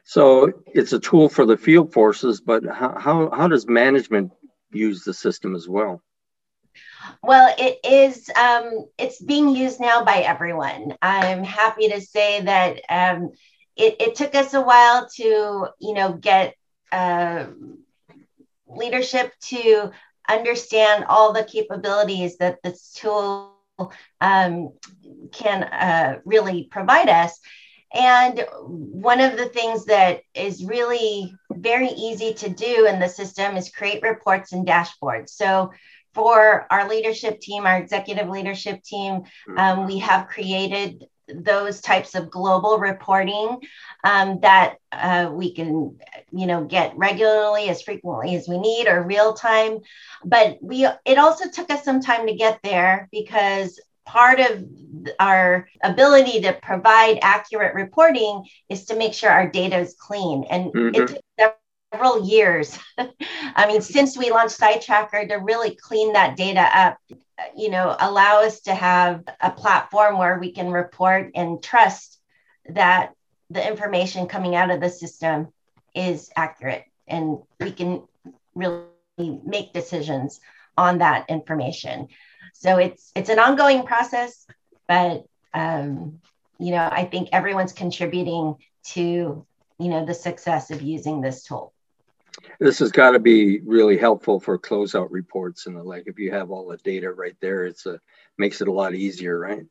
So 0.04 0.52
it's 0.68 0.94
a 0.94 1.00
tool 1.00 1.30
for 1.30 1.46
the 1.46 1.58
field 1.58 1.94
forces, 1.94 2.42
but 2.42 2.64
how, 2.66 2.98
how, 2.98 3.30
how 3.32 3.48
does 3.48 3.68
management 3.68 4.32
use 4.72 5.04
the 5.04 5.14
system 5.14 5.56
as 5.56 5.68
well? 5.68 6.02
Well, 7.24 7.54
it 7.58 7.80
is. 7.84 8.30
Um, 8.36 8.86
it's 8.98 9.22
being 9.22 9.50
used 9.50 9.80
now 9.80 10.04
by 10.04 10.18
everyone. 10.18 10.96
I'm 11.02 11.44
happy 11.44 11.90
to 11.90 12.02
say 12.02 12.42
that 12.42 12.82
um, 12.90 13.32
it, 13.76 13.96
it, 14.00 14.16
took 14.16 14.36
us 14.36 14.54
a 14.54 14.62
while 14.62 15.08
to, 15.16 15.68
you 15.80 15.94
know, 15.94 16.14
get 16.14 16.56
uh, 16.92 17.48
leadership 18.68 19.32
to 19.42 19.92
understand 20.30 21.06
all 21.06 21.34
the 21.34 21.44
capabilities 21.44 22.38
that 22.38 22.60
this 22.64 22.92
tool 22.94 23.54
um, 24.22 24.74
can 25.32 25.64
uh, 25.64 26.20
really 26.26 26.68
provide 26.70 27.10
us. 27.10 27.40
And 27.94 28.46
one 28.52 29.22
of 29.22 29.38
the 29.38 29.48
things 29.48 29.86
that 29.86 30.22
is 30.34 30.66
really 30.66 31.34
very 31.62 31.90
easy 31.90 32.34
to 32.36 32.50
do 32.50 32.88
in 32.88 33.00
the 33.00 33.10
system 33.10 33.58
is 33.58 33.70
create 33.70 34.02
reports 34.02 34.54
and 34.54 34.68
dashboards. 34.68 35.30
So 35.30 35.72
for 36.14 36.66
our 36.72 36.90
leadership 36.90 37.40
team, 37.40 37.66
our 37.66 37.78
executive 37.78 38.30
leadership 38.30 38.84
team, 38.84 39.24
um, 39.56 39.86
we 39.86 40.00
have 40.00 40.28
created 40.28 41.06
those 41.28 41.82
types 41.82 42.16
of 42.16 42.30
global 42.30 42.78
reporting 42.80 43.60
um, 44.04 44.40
that 44.42 44.78
uh, 44.92 45.30
we 45.32 45.54
can 45.54 45.98
you 46.32 46.48
know 46.48 46.64
get 46.64 46.98
regularly 46.98 47.70
as 47.70 47.82
frequently 47.82 48.36
as 48.36 48.48
we 48.48 48.58
need 48.58 48.88
or 48.88 49.04
real 49.04 49.34
time 49.34 49.80
but 50.24 50.58
we 50.62 50.88
it 51.06 51.18
also 51.18 51.50
took 51.50 51.70
us 51.70 51.84
some 51.84 52.00
time 52.00 52.28
to 52.28 52.34
get 52.34 52.60
there 52.64 53.10
because 53.12 53.80
part 54.08 54.40
of 54.40 54.64
our 55.20 55.68
ability 55.84 56.42
to 56.42 56.54
provide 56.54 57.20
accurate 57.22 57.76
reporting 57.76 58.46
is 58.70 58.86
to 58.86 58.96
make 58.96 59.14
sure 59.14 59.30
our 59.30 59.50
data 59.50 59.78
is 59.78 59.96
clean. 60.00 60.46
And 60.50 60.74
mm-hmm. 60.74 60.96
it 60.96 61.08
took 61.08 61.56
several 61.92 62.28
years. 62.28 62.78
I 62.98 63.68
mean 63.68 63.82
since 63.82 64.18
we 64.18 64.32
launched 64.32 64.60
Sitetracker 64.60 65.28
to 65.30 65.36
really 65.36 65.76
clean 65.76 66.14
that 66.14 66.38
data 66.38 66.62
up 66.62 66.98
you 67.56 67.70
know 67.70 67.96
allow 68.00 68.42
us 68.42 68.62
to 68.62 68.74
have 68.74 69.24
a 69.42 69.52
platform 69.52 70.18
where 70.18 70.40
we 70.40 70.52
can 70.52 70.72
report 70.72 71.32
and 71.36 71.62
trust 71.62 72.20
that 72.70 73.14
the 73.50 73.66
information 73.66 74.28
coming 74.28 74.56
out 74.56 74.72
of 74.72 74.82
the 74.82 74.90
system 74.90 75.50
is 75.94 76.30
accurate. 76.36 76.86
And 77.08 77.40
we 77.60 77.72
can 77.72 78.04
really 78.56 78.84
make 79.18 79.74
decisions 79.74 80.40
on 80.78 81.00
that 81.00 81.30
information 81.30 82.08
so 82.54 82.78
it's 82.78 83.12
it's 83.16 83.30
an 83.30 83.40
ongoing 83.40 83.84
process 83.84 84.46
but 84.88 85.26
um, 85.54 86.20
you 86.60 86.72
know 86.72 86.88
i 86.92 87.06
think 87.06 87.30
everyone's 87.32 87.74
contributing 87.74 88.56
to 88.84 89.46
you 89.80 89.90
know 89.90 90.06
the 90.06 90.14
success 90.14 90.72
of 90.72 90.82
using 90.82 91.22
this 91.22 91.44
tool 91.44 91.74
this 92.60 92.80
has 92.80 92.92
got 92.92 93.12
to 93.12 93.20
be 93.20 93.60
really 93.62 93.98
helpful 93.98 94.40
for 94.40 94.58
closeout 94.58 95.08
reports 95.10 95.66
and 95.66 95.76
the 95.76 95.84
like. 95.84 96.04
If 96.08 96.20
you 96.20 96.32
have 96.32 96.52
all 96.52 96.68
the 96.68 96.78
data 96.78 97.12
right 97.12 97.36
there, 97.40 97.66
it's 97.66 97.86
a 97.86 98.00
makes 98.38 98.62
it 98.62 98.68
a 98.68 98.72
lot 98.72 98.94
easier, 98.94 99.38
right? 99.38 99.66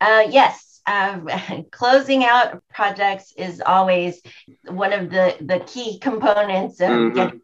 Uh, 0.00 0.24
yes, 0.30 0.80
um, 0.86 1.28
closing 1.70 2.24
out 2.24 2.62
projects 2.68 3.32
is 3.36 3.62
always 3.64 4.20
one 4.66 4.92
of 4.92 5.10
the 5.10 5.36
the 5.40 5.60
key 5.60 5.98
components 5.98 6.80
of 6.80 6.90
mm-hmm. 6.90 7.14
getting, 7.14 7.40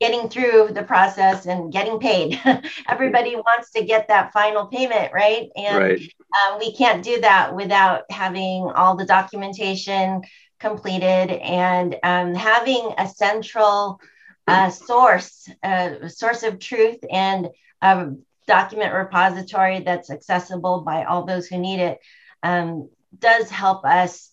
getting 0.00 0.28
through 0.28 0.68
the 0.72 0.82
process 0.82 1.46
and 1.46 1.72
getting 1.72 1.98
paid. 1.98 2.40
Everybody 2.88 3.34
wants 3.36 3.70
to 3.72 3.84
get 3.84 4.08
that 4.08 4.32
final 4.32 4.66
payment, 4.66 5.12
right? 5.12 5.48
And 5.56 5.78
right. 5.78 6.14
Um, 6.50 6.58
we 6.58 6.74
can't 6.74 7.02
do 7.02 7.20
that 7.20 7.54
without 7.54 8.02
having 8.10 8.70
all 8.74 8.96
the 8.96 9.06
documentation 9.06 10.22
completed 10.60 11.30
and 11.30 11.96
um, 12.02 12.34
having 12.34 12.92
a 12.98 13.08
central 13.08 14.00
uh, 14.46 14.70
source, 14.70 15.48
uh, 15.62 16.08
source 16.08 16.42
of 16.42 16.58
truth 16.58 16.98
and 17.10 17.48
a 17.82 18.12
document 18.46 18.94
repository 18.94 19.80
that's 19.80 20.10
accessible 20.10 20.82
by 20.82 21.04
all 21.04 21.24
those 21.24 21.46
who 21.46 21.58
need 21.58 21.80
it 21.80 21.98
um, 22.42 22.88
does 23.18 23.50
help 23.50 23.84
us 23.84 24.30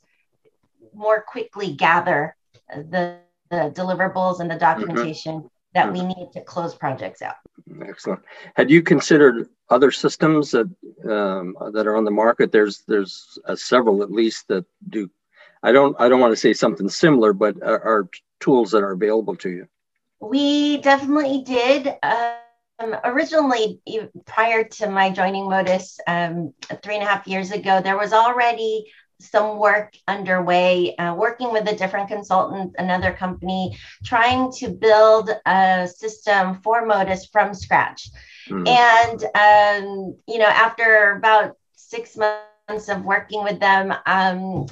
more 0.93 1.23
quickly 1.27 1.73
gather 1.73 2.35
the, 2.69 3.17
the 3.49 3.73
deliverables 3.75 4.39
and 4.39 4.49
the 4.49 4.55
mm-hmm. 4.55 4.81
documentation. 4.81 5.49
That 5.73 5.91
we 5.91 6.03
need 6.03 6.29
to 6.33 6.41
close 6.41 6.75
projects 6.75 7.21
out. 7.21 7.35
Excellent. 7.87 8.21
Had 8.55 8.69
you 8.69 8.81
considered 8.81 9.49
other 9.69 9.91
systems 9.91 10.51
that 10.51 10.69
um, 11.09 11.55
that 11.73 11.87
are 11.87 11.95
on 11.95 12.05
the 12.05 12.11
market? 12.11 12.51
There's 12.51 12.83
there's 12.87 13.39
uh, 13.45 13.55
several 13.55 14.03
at 14.03 14.11
least 14.11 14.47
that 14.49 14.65
do 14.89 15.09
I 15.63 15.71
don't 15.71 15.95
I 15.99 16.09
don't 16.09 16.19
want 16.19 16.33
to 16.33 16.39
say 16.39 16.53
something 16.53 16.89
similar, 16.89 17.33
but 17.33 17.61
are, 17.63 17.81
are 17.81 18.09
tools 18.39 18.71
that 18.71 18.83
are 18.83 18.91
available 18.91 19.35
to 19.37 19.49
you. 19.49 19.67
We 20.19 20.77
definitely 20.77 21.43
did. 21.43 21.95
Um, 22.03 22.95
originally, 23.03 23.79
prior 24.25 24.63
to 24.63 24.89
my 24.89 25.09
joining 25.09 25.49
Modus 25.49 25.99
um, 26.07 26.53
three 26.81 26.95
and 26.95 27.03
a 27.03 27.07
half 27.07 27.27
years 27.27 27.51
ago, 27.51 27.81
there 27.81 27.97
was 27.97 28.13
already 28.13 28.85
some 29.23 29.57
work 29.57 29.95
underway, 30.07 30.95
uh, 30.97 31.13
working 31.15 31.51
with 31.51 31.67
a 31.67 31.75
different 31.75 32.09
consultant, 32.09 32.75
another 32.77 33.11
company, 33.11 33.77
trying 34.03 34.51
to 34.53 34.69
build 34.69 35.29
a 35.45 35.87
system 35.87 36.61
for 36.61 36.85
Modus 36.85 37.25
from 37.25 37.53
scratch. 37.53 38.09
Mm. 38.49 38.67
And, 38.67 39.23
um, 39.35 40.15
you 40.27 40.37
know, 40.37 40.45
after 40.45 41.15
about 41.17 41.55
six 41.75 42.17
months 42.17 42.89
of 42.89 43.03
working 43.03 43.43
with 43.43 43.59
them, 43.59 43.93
um, 44.05 44.67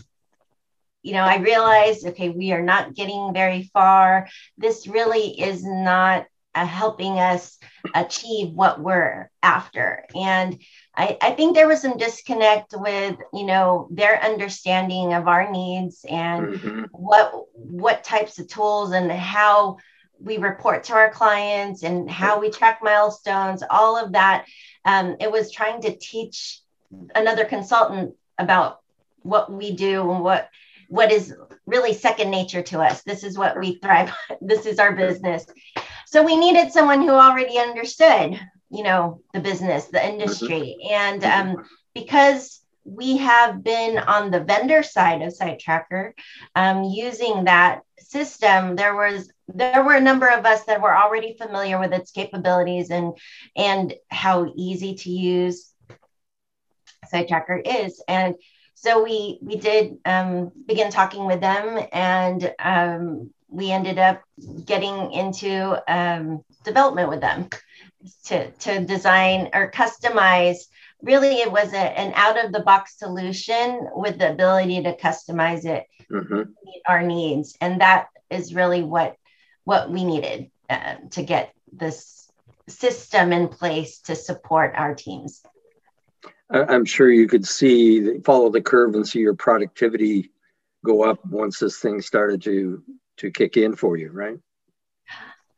you 1.03 1.13
know, 1.13 1.23
I 1.23 1.37
realized, 1.37 2.05
okay, 2.05 2.29
we 2.29 2.51
are 2.51 2.61
not 2.61 2.93
getting 2.93 3.33
very 3.33 3.63
far. 3.73 4.27
This 4.57 4.87
really 4.87 5.39
is 5.41 5.63
not 5.63 6.27
uh, 6.53 6.65
helping 6.65 7.17
us 7.17 7.57
achieve 7.95 8.51
what 8.53 8.79
we're 8.79 9.31
after. 9.41 10.05
And 10.13 10.61
I, 10.95 11.17
I, 11.21 11.31
think 11.31 11.55
there 11.55 11.69
was 11.69 11.81
some 11.81 11.97
disconnect 11.97 12.73
with, 12.75 13.17
you 13.33 13.45
know, 13.45 13.87
their 13.91 14.21
understanding 14.21 15.13
of 15.13 15.27
our 15.27 15.49
needs 15.49 16.05
and 16.09 16.47
mm-hmm. 16.47 16.83
what 16.91 17.45
what 17.53 18.03
types 18.03 18.39
of 18.39 18.49
tools 18.49 18.91
and 18.91 19.09
how 19.09 19.77
we 20.19 20.37
report 20.37 20.83
to 20.85 20.93
our 20.93 21.09
clients 21.09 21.83
and 21.83 22.09
how 22.09 22.39
we 22.39 22.49
track 22.49 22.79
milestones, 22.83 23.63
all 23.69 23.97
of 23.97 24.11
that. 24.13 24.45
Um, 24.83 25.15
it 25.19 25.31
was 25.31 25.51
trying 25.51 25.81
to 25.83 25.95
teach 25.95 26.59
another 27.15 27.45
consultant 27.45 28.15
about 28.37 28.81
what 29.23 29.51
we 29.51 29.71
do 29.75 30.11
and 30.11 30.23
what 30.23 30.49
what 30.89 31.09
is 31.09 31.33
really 31.65 31.93
second 31.93 32.29
nature 32.29 32.61
to 32.61 32.81
us. 32.81 33.01
This 33.03 33.23
is 33.23 33.37
what 33.37 33.57
we 33.57 33.75
thrive. 33.75 34.11
this 34.41 34.65
is 34.65 34.77
our 34.77 34.93
business. 34.93 35.45
So 36.05 36.21
we 36.21 36.35
needed 36.35 36.73
someone 36.73 37.01
who 37.01 37.11
already 37.11 37.57
understood, 37.57 38.37
you 38.71 38.83
know, 38.83 39.21
the 39.33 39.39
business, 39.39 39.85
the 39.85 40.05
industry, 40.05 40.77
and 40.89 41.23
um, 41.23 41.65
because 41.93 42.61
we 42.83 43.17
have 43.17 43.63
been 43.63 43.97
on 43.97 44.31
the 44.31 44.39
vendor 44.39 44.81
side 44.81 45.21
of 45.21 45.33
Sitetracker 45.33 46.13
um, 46.55 46.83
using 46.83 47.43
that 47.43 47.81
system. 47.99 48.75
There 48.75 48.95
was 48.95 49.31
there 49.47 49.83
were 49.83 49.95
a 49.95 50.01
number 50.01 50.27
of 50.27 50.45
us 50.45 50.63
that 50.65 50.81
were 50.81 50.95
already 50.95 51.35
familiar 51.37 51.79
with 51.79 51.93
its 51.93 52.11
capabilities 52.11 52.89
and 52.89 53.13
and 53.55 53.93
how 54.09 54.51
easy 54.55 54.95
to 54.95 55.09
use 55.09 55.71
Sitetracker 57.11 57.61
is, 57.65 58.01
and 58.07 58.35
so 58.75 59.03
we 59.03 59.37
we 59.41 59.57
did 59.57 59.97
um, 60.05 60.51
begin 60.65 60.91
talking 60.91 61.25
with 61.25 61.41
them 61.41 61.85
and 61.91 62.53
um, 62.57 63.31
we 63.47 63.69
ended 63.69 63.99
up 63.99 64.21
getting 64.65 65.11
into 65.11 65.77
um, 65.93 66.43
development 66.63 67.09
with 67.09 67.21
them 67.21 67.49
to, 68.25 68.51
to 68.51 68.85
design 68.85 69.49
or 69.53 69.71
customize 69.71 70.67
really 71.01 71.41
it 71.41 71.51
was 71.51 71.73
a, 71.73 71.77
an 71.77 72.13
out 72.15 72.43
of 72.43 72.51
the 72.51 72.59
box 72.59 72.97
solution 72.97 73.87
with 73.93 74.17
the 74.19 74.31
ability 74.31 74.83
to 74.83 74.95
customize 74.97 75.65
it 75.65 75.85
mm-hmm. 76.11 76.43
meet 76.63 76.81
our 76.87 77.01
needs 77.01 77.57
and 77.61 77.81
that 77.81 78.07
is 78.29 78.53
really 78.53 78.83
what 78.83 79.15
what 79.63 79.89
we 79.89 80.03
needed 80.03 80.49
uh, 80.69 80.95
to 81.11 81.23
get 81.23 81.53
this 81.71 82.29
system 82.67 83.33
in 83.33 83.47
place 83.47 83.99
to 83.99 84.15
support 84.15 84.73
our 84.75 84.95
teams 84.95 85.41
I'm 86.51 86.83
sure 86.83 87.09
you 87.09 87.27
could 87.27 87.47
see 87.47 88.19
follow 88.19 88.49
the 88.49 88.61
curve 88.61 88.95
and 88.95 89.07
see 89.07 89.19
your 89.19 89.35
productivity 89.35 90.31
go 90.85 91.03
up 91.03 91.25
once 91.25 91.59
this 91.59 91.79
thing 91.79 92.01
started 92.01 92.41
to 92.43 92.83
to 93.17 93.31
kick 93.31 93.55
in 93.55 93.75
for 93.75 93.97
you, 93.97 94.09
right? 94.11 94.37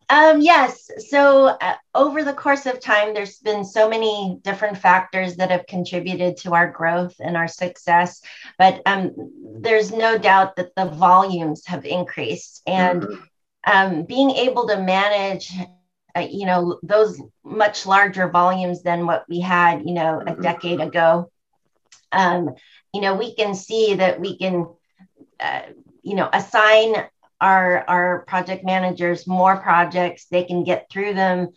Um, 0.10 0.42
yes. 0.42 0.90
So 1.10 1.48
uh, 1.48 1.76
over 1.96 2.24
the 2.24 2.34
course 2.34 2.66
of 2.66 2.80
time, 2.80 3.14
there's 3.14 3.40
been 3.40 3.64
so 3.64 3.90
many 3.90 4.40
different 4.44 4.78
factors 4.78 5.38
that 5.38 5.52
have 5.52 5.66
contributed 5.68 6.38
to 6.38 6.54
our 6.54 6.70
growth 6.70 7.16
and 7.20 7.38
our 7.38 7.48
success. 7.48 8.22
But 8.58 8.82
um, 8.86 9.12
there's 9.60 9.92
no 9.92 10.18
doubt 10.18 10.56
that 10.58 10.76
the 10.76 10.86
volumes 10.86 11.66
have 11.68 11.86
increased, 11.86 12.62
and 12.68 13.04
mm-hmm. 13.04 13.72
um, 13.72 14.04
being 14.04 14.32
able 14.32 14.68
to 14.68 14.82
manage 14.82 15.54
uh, 16.16 16.28
you 16.30 16.46
know 16.46 16.80
those 16.84 17.20
much 17.44 17.86
larger 17.86 18.30
volumes 18.30 18.84
than 18.84 19.08
what 19.08 19.26
we 19.28 19.40
had 19.40 19.82
you 19.86 19.94
know 19.94 20.20
a 20.20 20.26
mm-hmm. 20.26 20.42
decade 20.42 20.80
ago 20.80 21.32
um, 22.12 22.54
you 22.94 23.02
know 23.02 23.16
we 23.16 23.34
can 23.34 23.56
see 23.56 23.96
that 23.96 24.20
we 24.20 24.38
can 24.38 24.68
uh, 25.40 25.64
you 26.04 26.16
know 26.16 26.30
assign 26.32 26.94
our 27.44 27.84
our 27.88 28.20
project 28.26 28.64
managers 28.64 29.28
more 29.28 29.58
projects 29.58 30.26
they 30.32 30.44
can 30.46 30.64
get 30.64 30.90
through 30.90 31.14
them 31.14 31.50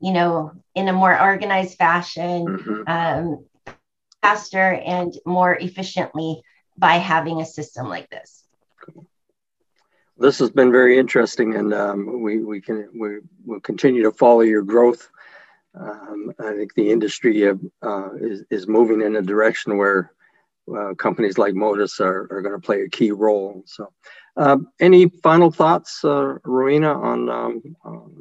you 0.00 0.12
know 0.12 0.50
in 0.74 0.88
a 0.88 0.92
more 0.92 1.14
organized 1.20 1.76
fashion 1.76 2.46
mm-hmm. 2.46 2.82
um, 2.86 3.44
faster 4.22 4.72
and 4.72 5.12
more 5.26 5.54
efficiently 5.54 6.40
by 6.78 6.94
having 6.94 7.40
a 7.40 7.46
system 7.46 7.88
like 7.88 8.08
this 8.08 8.44
this 10.16 10.38
has 10.38 10.50
been 10.50 10.70
very 10.70 10.96
interesting, 10.98 11.56
and 11.56 11.74
um, 11.74 12.22
we 12.22 12.38
we 12.38 12.60
can 12.60 12.88
we 12.94 13.18
will 13.44 13.60
continue 13.60 14.04
to 14.04 14.12
follow 14.12 14.42
your 14.42 14.62
growth. 14.62 15.10
Um, 15.74 16.32
I 16.38 16.54
think 16.54 16.74
the 16.74 16.88
industry 16.88 17.48
uh, 17.48 18.08
is 18.20 18.44
is 18.48 18.68
moving 18.68 19.02
in 19.02 19.16
a 19.16 19.22
direction 19.22 19.76
where 19.76 20.12
uh, 20.72 20.94
companies 20.94 21.38
like 21.38 21.54
Modus 21.54 22.00
are, 22.00 22.28
are 22.30 22.42
going 22.42 22.54
to 22.54 22.64
play 22.64 22.82
a 22.82 22.88
key 22.88 23.10
role. 23.10 23.62
So, 23.66 23.92
um, 24.36 24.68
any 24.80 25.08
final 25.22 25.50
thoughts, 25.50 26.04
uh, 26.04 26.34
Rowena, 26.44 26.92
on 27.00 27.28
um, 27.30 27.62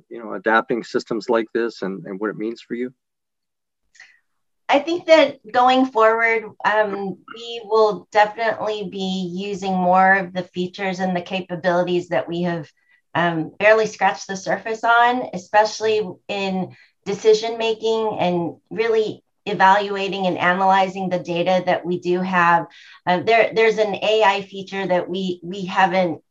you 0.10 0.20
know 0.20 0.34
adapting 0.34 0.84
systems 0.84 1.30
like 1.30 1.48
this 1.54 1.82
and, 1.82 2.06
and 2.06 2.20
what 2.20 2.30
it 2.30 2.38
means 2.38 2.62
for 2.62 2.76
you? 2.76 2.94
I 4.70 4.80
think 4.80 5.06
that 5.06 5.40
going 5.52 5.86
forward, 5.86 6.46
um, 6.66 7.18
we 7.36 7.62
will 7.66 8.08
definitely 8.12 8.90
be 8.90 9.32
using 9.32 9.74
more 9.74 10.14
of 10.14 10.34
the 10.34 10.44
features 10.44 11.00
and 11.00 11.16
the 11.16 11.22
capabilities 11.22 12.10
that 12.10 12.28
we 12.28 12.44
have 12.44 12.72
um, 13.14 13.52
barely 13.60 13.86
scratched 13.86 14.28
the 14.28 14.38
surface 14.38 14.84
on, 14.84 15.30
especially 15.34 16.02
in 16.28 16.76
decision 17.06 17.58
making 17.58 18.18
and 18.20 18.56
really 18.72 19.24
evaluating 19.46 20.28
and 20.28 20.38
analyzing 20.38 21.10
the 21.10 21.20
data 21.20 21.64
that 21.66 21.86
we 21.86 22.00
do 22.00 22.22
have. 22.22 22.68
Uh, 23.06 23.22
there, 23.22 23.52
there's 23.54 23.78
an 23.78 23.96
AI 23.96 24.42
feature 24.42 24.86
that 24.88 25.10
we 25.10 25.40
we 25.44 25.66
haven't 25.66 26.22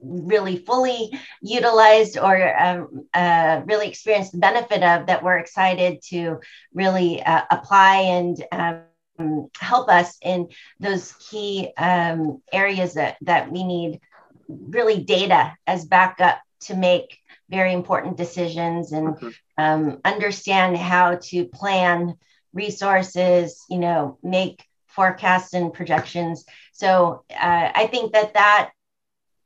really 0.00 0.58
fully 0.58 1.10
utilized 1.42 2.18
or 2.18 2.60
um, 2.60 3.06
uh, 3.12 3.62
really 3.66 3.88
experienced 3.88 4.32
the 4.32 4.38
benefit 4.38 4.82
of 4.82 5.06
that 5.06 5.22
we're 5.22 5.38
excited 5.38 6.00
to 6.02 6.38
really 6.72 7.22
uh, 7.22 7.42
apply 7.50 7.96
and 7.96 8.44
um, 8.52 9.50
help 9.58 9.88
us 9.88 10.16
in 10.22 10.48
those 10.78 11.14
key 11.18 11.72
um, 11.76 12.40
areas 12.52 12.94
that, 12.94 13.16
that 13.22 13.50
we 13.50 13.64
need 13.64 14.00
really 14.48 15.02
data 15.02 15.52
as 15.66 15.84
backup 15.84 16.38
to 16.60 16.76
make 16.76 17.18
very 17.50 17.72
important 17.72 18.16
decisions 18.16 18.92
and 18.92 19.08
mm-hmm. 19.08 19.28
Um, 19.60 19.98
understand 20.04 20.76
how 20.76 21.16
to 21.16 21.44
plan 21.44 22.14
resources 22.52 23.64
you 23.68 23.78
know 23.78 24.18
make 24.22 24.64
forecasts 24.86 25.54
and 25.54 25.72
projections 25.72 26.44
so 26.72 27.24
uh, 27.30 27.70
i 27.74 27.86
think 27.86 28.12
that 28.12 28.34
that 28.34 28.70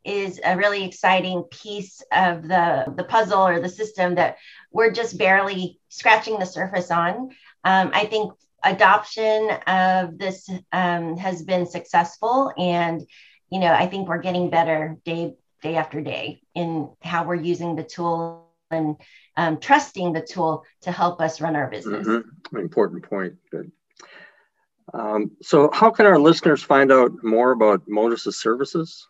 is 0.05 0.41
a 0.45 0.57
really 0.57 0.85
exciting 0.85 1.45
piece 1.45 2.03
of 2.13 2.43
the, 2.49 2.93
the 2.97 3.05
puzzle 3.05 3.47
or 3.47 3.61
the 3.61 3.69
system 3.69 4.17
that 4.17 4.37
we're 4.73 4.91
just 4.91 5.17
barely 5.17 5.81
scratching 5.89 6.39
the 6.39 6.47
surface 6.47 6.91
on. 6.91 7.31
Um, 7.65 7.91
I 7.95 8.07
think 8.07 8.33
adoption 8.65 9.51
of 9.67 10.19
this 10.19 10.49
um, 10.73 11.17
has 11.17 11.43
been 11.43 11.67
successful, 11.67 12.53
and 12.59 13.07
you 13.51 13.61
know 13.61 13.73
I 13.73 13.87
think 13.87 14.09
we're 14.09 14.19
getting 14.19 14.51
better 14.51 14.97
day 15.05 15.35
day 15.63 15.77
after 15.77 16.01
day 16.01 16.43
in 16.55 16.91
how 17.03 17.25
we're 17.25 17.37
using 17.37 17.77
the 17.77 17.85
tool 17.85 18.52
and 18.73 18.97
um, 19.37 19.59
trusting 19.59 20.13
the 20.13 20.21
tool 20.21 20.65
to 20.83 20.93
help 20.93 21.21
us 21.21 21.41
run 21.41 21.57
our 21.57 21.69
business. 21.69 22.07
Mm-hmm. 22.07 22.57
Important 22.57 23.05
point. 23.05 23.35
Good. 23.51 23.73
Um, 24.93 25.33
so, 25.43 25.71
how 25.73 25.91
can 25.91 26.07
our 26.07 26.19
listeners 26.19 26.63
find 26.63 26.93
out 26.93 27.13
more 27.23 27.53
about 27.53 27.89
Modus's 27.89 28.37
services? 28.37 29.09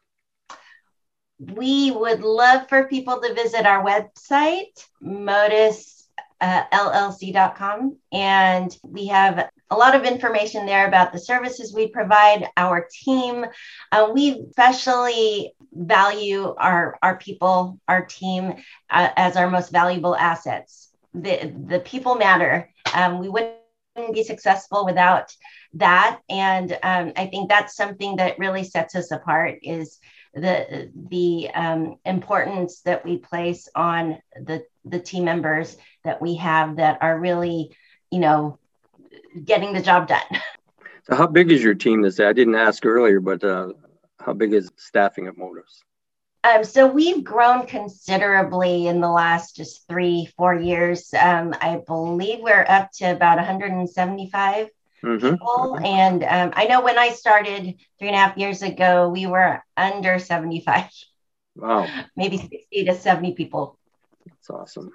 we 1.51 1.91
would 1.91 2.23
love 2.23 2.69
for 2.69 2.85
people 2.85 3.21
to 3.21 3.35
visit 3.35 3.67
our 3.67 3.85
website, 3.85 4.87
modusllc.com. 5.03 7.97
Uh, 8.13 8.17
and 8.17 8.79
we 8.85 9.07
have 9.07 9.51
a 9.71 9.77
lot 9.77 9.95
of 9.95 10.05
information 10.05 10.67
there 10.67 10.87
about 10.87 11.13
the 11.13 11.19
services 11.19 11.75
we 11.75 11.89
provide, 11.89 12.49
our 12.57 12.87
team. 12.93 13.45
Uh, 13.91 14.11
we 14.13 14.45
especially 14.49 15.55
value 15.73 16.55
our, 16.59 16.99
our 17.03 17.17
people, 17.17 17.79
our 17.89 18.05
team 18.05 18.55
uh, 18.91 19.09
as 19.17 19.37
our 19.37 19.51
most 19.51 19.71
valuable 19.71 20.17
assets. 20.17 20.91
The, 21.15 21.53
the 21.67 21.81
people 21.81 22.15
matter. 22.15 22.71
Um, 22.95 23.19
we 23.19 23.29
wouldn't 23.29 23.57
be 24.13 24.25
successful 24.25 24.85
without 24.85 25.35
that. 25.75 26.21
And 26.29 26.73
um, 26.83 27.13
I 27.17 27.27
think 27.27 27.49
that's 27.49 27.77
something 27.77 28.17
that 28.17 28.39
really 28.39 28.65
sets 28.65 28.95
us 28.95 29.11
apart 29.11 29.59
is 29.63 29.99
the 30.35 30.91
the 31.11 31.51
um, 31.55 31.97
importance 32.07 32.81
that 32.83 33.05
we 33.05 33.19
place 33.19 33.69
on 33.75 34.19
the 34.35 34.65
the 34.85 34.99
team 34.99 35.25
members 35.25 35.77
that 36.05 36.23
we 36.23 36.37
have 36.37 36.77
that 36.77 36.99
are 37.03 37.19
really, 37.19 37.77
you 38.11 38.19
know, 38.19 38.59
getting 39.45 39.73
the 39.73 39.83
job 39.83 40.09
done. 40.09 40.21
So, 41.05 41.17
how 41.17 41.27
big 41.27 41.51
is 41.51 41.63
your 41.63 41.75
team 41.75 42.01
this? 42.03 42.21
I 42.21 42.33
didn't 42.33 42.55
ask 42.55 42.87
earlier, 42.87 43.21
but 43.21 43.43
uh, 43.43 43.73
how 44.25 44.33
big 44.33 44.53
is 44.53 44.71
staffing 44.77 45.27
at 45.27 45.37
Modus? 45.37 45.83
Um, 46.45 46.65
so 46.65 46.87
we've 46.89 47.23
grown 47.23 47.67
considerably 47.67 48.89
in 48.89 49.01
the 49.01 49.11
last 49.11 49.55
just 49.55 49.87
three, 49.89 50.29
four 50.37 50.55
years. 50.55 51.15
Um, 51.15 51.55
I 51.61 51.81
believe 51.87 52.41
we're 52.41 52.67
up 52.69 52.91
to 52.95 53.13
about 53.13 53.37
175 53.37 54.69
mm-hmm. 55.05 55.31
people. 55.31 55.79
And 55.85 56.25
um, 56.25 56.53
I 56.55 56.65
know 56.65 56.83
when 56.83 56.99
I 56.99 57.11
started 57.11 57.75
three 57.99 58.09
and 58.09 58.17
a 58.17 58.19
half 58.19 58.37
years 58.37 58.63
ago, 58.63 59.09
we 59.09 59.27
were 59.27 59.63
under 59.77 60.19
75. 60.19 60.91
Wow. 61.55 61.87
Maybe 62.17 62.39
60 62.39 62.85
to 62.87 62.95
70 62.95 63.35
people. 63.35 63.79
That's 64.27 64.51
awesome. 64.51 64.91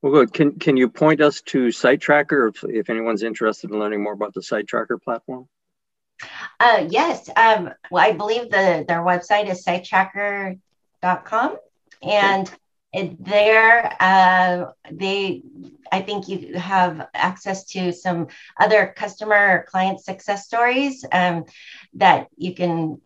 Well, 0.00 0.12
good. 0.12 0.32
Can, 0.32 0.58
can 0.58 0.78
you 0.78 0.88
point 0.88 1.20
us 1.20 1.42
to 1.42 1.66
Sitetracker 1.66 2.54
if, 2.54 2.64
if 2.64 2.90
anyone's 2.90 3.22
interested 3.22 3.70
in 3.70 3.78
learning 3.78 4.02
more 4.02 4.12
about 4.12 4.32
the 4.32 4.42
Site 4.42 4.66
Tracker 4.66 4.96
platform? 4.96 5.46
Uh, 6.58 6.86
yes. 6.88 7.28
Um, 7.36 7.70
well, 7.90 8.04
I 8.04 8.12
believe 8.12 8.50
the 8.50 8.84
their 8.86 9.02
website 9.02 9.50
is 9.50 9.64
sitetracker.com. 9.64 11.56
And 12.02 12.50
it, 12.92 13.22
there, 13.22 13.96
uh, 14.00 14.72
they 14.90 15.42
I 15.92 16.00
think 16.00 16.28
you 16.28 16.58
have 16.58 17.08
access 17.14 17.64
to 17.66 17.92
some 17.92 18.28
other 18.58 18.92
customer 18.96 19.58
or 19.58 19.66
client 19.68 20.00
success 20.00 20.46
stories 20.46 21.04
um, 21.12 21.44
that 21.94 22.28
you 22.36 22.54
can 22.54 23.00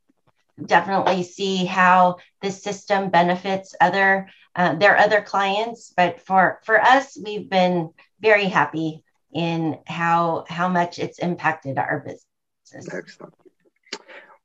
definitely 0.64 1.22
see 1.22 1.64
how 1.64 2.18
this 2.40 2.62
system 2.62 3.10
benefits 3.10 3.74
other 3.80 4.28
uh, 4.54 4.74
their 4.74 4.96
other 4.96 5.20
clients. 5.22 5.92
But 5.96 6.20
for 6.20 6.60
for 6.64 6.80
us, 6.80 7.18
we've 7.22 7.48
been 7.48 7.90
very 8.20 8.46
happy 8.46 9.02
in 9.32 9.78
how 9.86 10.44
how 10.48 10.68
much 10.68 10.98
it's 10.98 11.18
impacted 11.18 11.78
our 11.78 12.00
business. 12.00 12.26
Excellent. 12.74 13.34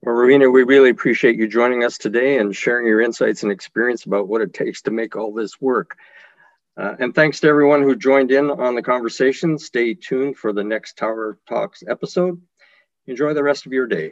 Well, 0.01 0.15
Ravina, 0.15 0.51
we 0.51 0.63
really 0.63 0.89
appreciate 0.89 1.37
you 1.37 1.47
joining 1.47 1.83
us 1.83 1.97
today 1.97 2.37
and 2.37 2.55
sharing 2.55 2.85
your 2.85 3.01
insights 3.01 3.43
and 3.43 3.51
experience 3.51 4.05
about 4.05 4.27
what 4.27 4.41
it 4.41 4.53
takes 4.53 4.81
to 4.83 4.91
make 4.91 5.15
all 5.15 5.33
this 5.33 5.59
work. 5.59 5.97
Uh, 6.77 6.95
and 6.99 7.15
thanks 7.15 7.39
to 7.39 7.47
everyone 7.47 7.81
who 7.81 7.95
joined 7.95 8.31
in 8.31 8.51
on 8.51 8.75
the 8.75 8.83
conversation. 8.83 9.57
Stay 9.57 9.95
tuned 9.95 10.37
for 10.37 10.53
the 10.53 10.63
next 10.63 10.97
Tower 10.97 11.39
Talks 11.49 11.81
episode. 11.89 12.39
Enjoy 13.07 13.33
the 13.33 13.43
rest 13.43 13.65
of 13.65 13.73
your 13.73 13.87
day. 13.87 14.11